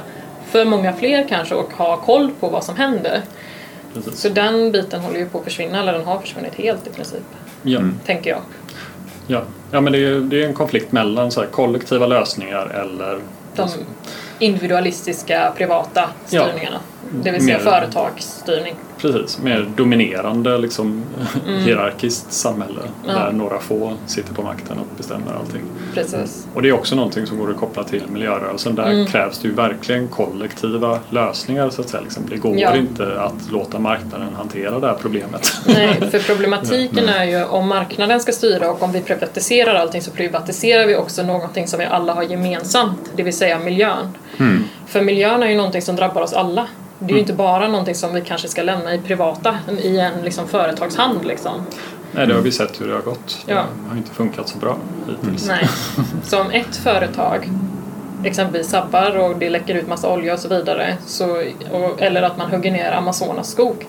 [0.50, 3.20] för många fler kanske och ha koll på vad som händer.
[4.04, 4.20] Precis.
[4.20, 7.22] Så den biten håller ju på att försvinna, eller den har försvunnit helt i princip,
[7.62, 7.80] Ja.
[8.06, 8.40] tänker jag.
[9.26, 9.42] Ja.
[9.70, 13.18] ja, men det är, det är en konflikt mellan så här, kollektiva lösningar eller
[13.56, 13.68] De
[14.38, 16.44] individualistiska privata Ja.
[16.44, 16.80] styrningarna.
[17.22, 18.74] Det vill säga Mer- företagsstyrning.
[19.00, 21.02] Precis, mer dominerande liksom,
[21.64, 22.92] hierarkiskt samhälle Mm.
[23.06, 23.12] Ja.
[23.24, 25.62] där några få sitter på makten och bestämmer allting.
[25.94, 26.46] Precis.
[26.54, 28.74] Och det är också någonting som går att koppla till miljörörelsen.
[28.74, 29.06] Där Mm.
[29.06, 32.00] krävs det ju verkligen kollektiva lösningar så att säga.
[32.02, 32.76] Liksom, det går Ja.
[32.76, 35.52] inte att låta marknaden hantera det här problemet.
[35.66, 40.10] Nej, för problematiken är ju om marknaden ska styra och om vi privatiserar allting så
[40.10, 44.08] privatiserar vi också någonting som vi alla har gemensamt, det vill säga miljön.
[44.86, 46.66] För miljön är ju någonting som drabbar oss alla.
[46.98, 50.22] Det är ju inte bara någonting som vi kanske ska lämna i privata, i en
[50.22, 51.66] liksom företagshand liksom.
[52.12, 53.44] Nej, det har vi sett hur det har gått.
[53.46, 53.54] Ja.
[53.54, 54.76] Det har inte funkat så bra
[55.08, 55.48] hittills.
[55.48, 55.68] Nej.
[56.24, 57.50] Så om ett företag
[58.24, 62.36] exempelvis sabbar och det läcker ut massa olja och så vidare, så, och, eller att
[62.36, 63.86] man hugger ner Amazonas skog,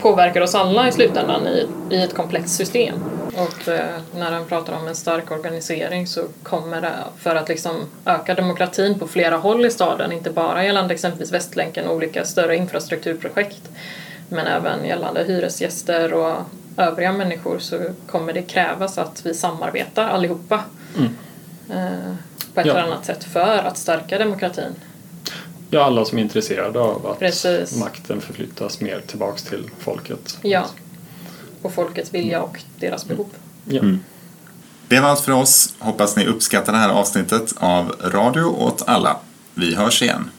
[0.00, 2.94] påverkar oss alla i slutändan i, i ett komplext system.
[3.38, 7.86] Och eh, när han pratar om en stark organisering så kommer det för att liksom
[8.06, 12.56] öka demokratin på flera håll i staden, inte bara gällande exempelvis Västlänken och olika större
[12.56, 13.62] infrastrukturprojekt,
[14.28, 16.36] men även gällande hyresgäster och
[16.76, 20.64] övriga människor så kommer det krävas att vi samarbetar allihopa
[21.70, 22.14] eh,
[22.54, 22.72] på ett Ja.
[22.72, 24.74] eller annat sätt för att stärka demokratin.
[25.70, 27.76] Ja, alla som är intresserade av att Precis.
[27.76, 30.38] makten förflyttas mer tillbaks till folket.
[30.42, 30.66] Ja.
[31.62, 33.26] Och folkets vilja och deras behov.
[33.64, 33.82] Ja.
[34.88, 35.74] Det var allt för oss.
[35.78, 39.16] Hoppas ni uppskattar det här avsnittet av Radio åt alla.
[39.54, 40.30] Vi hörs igen.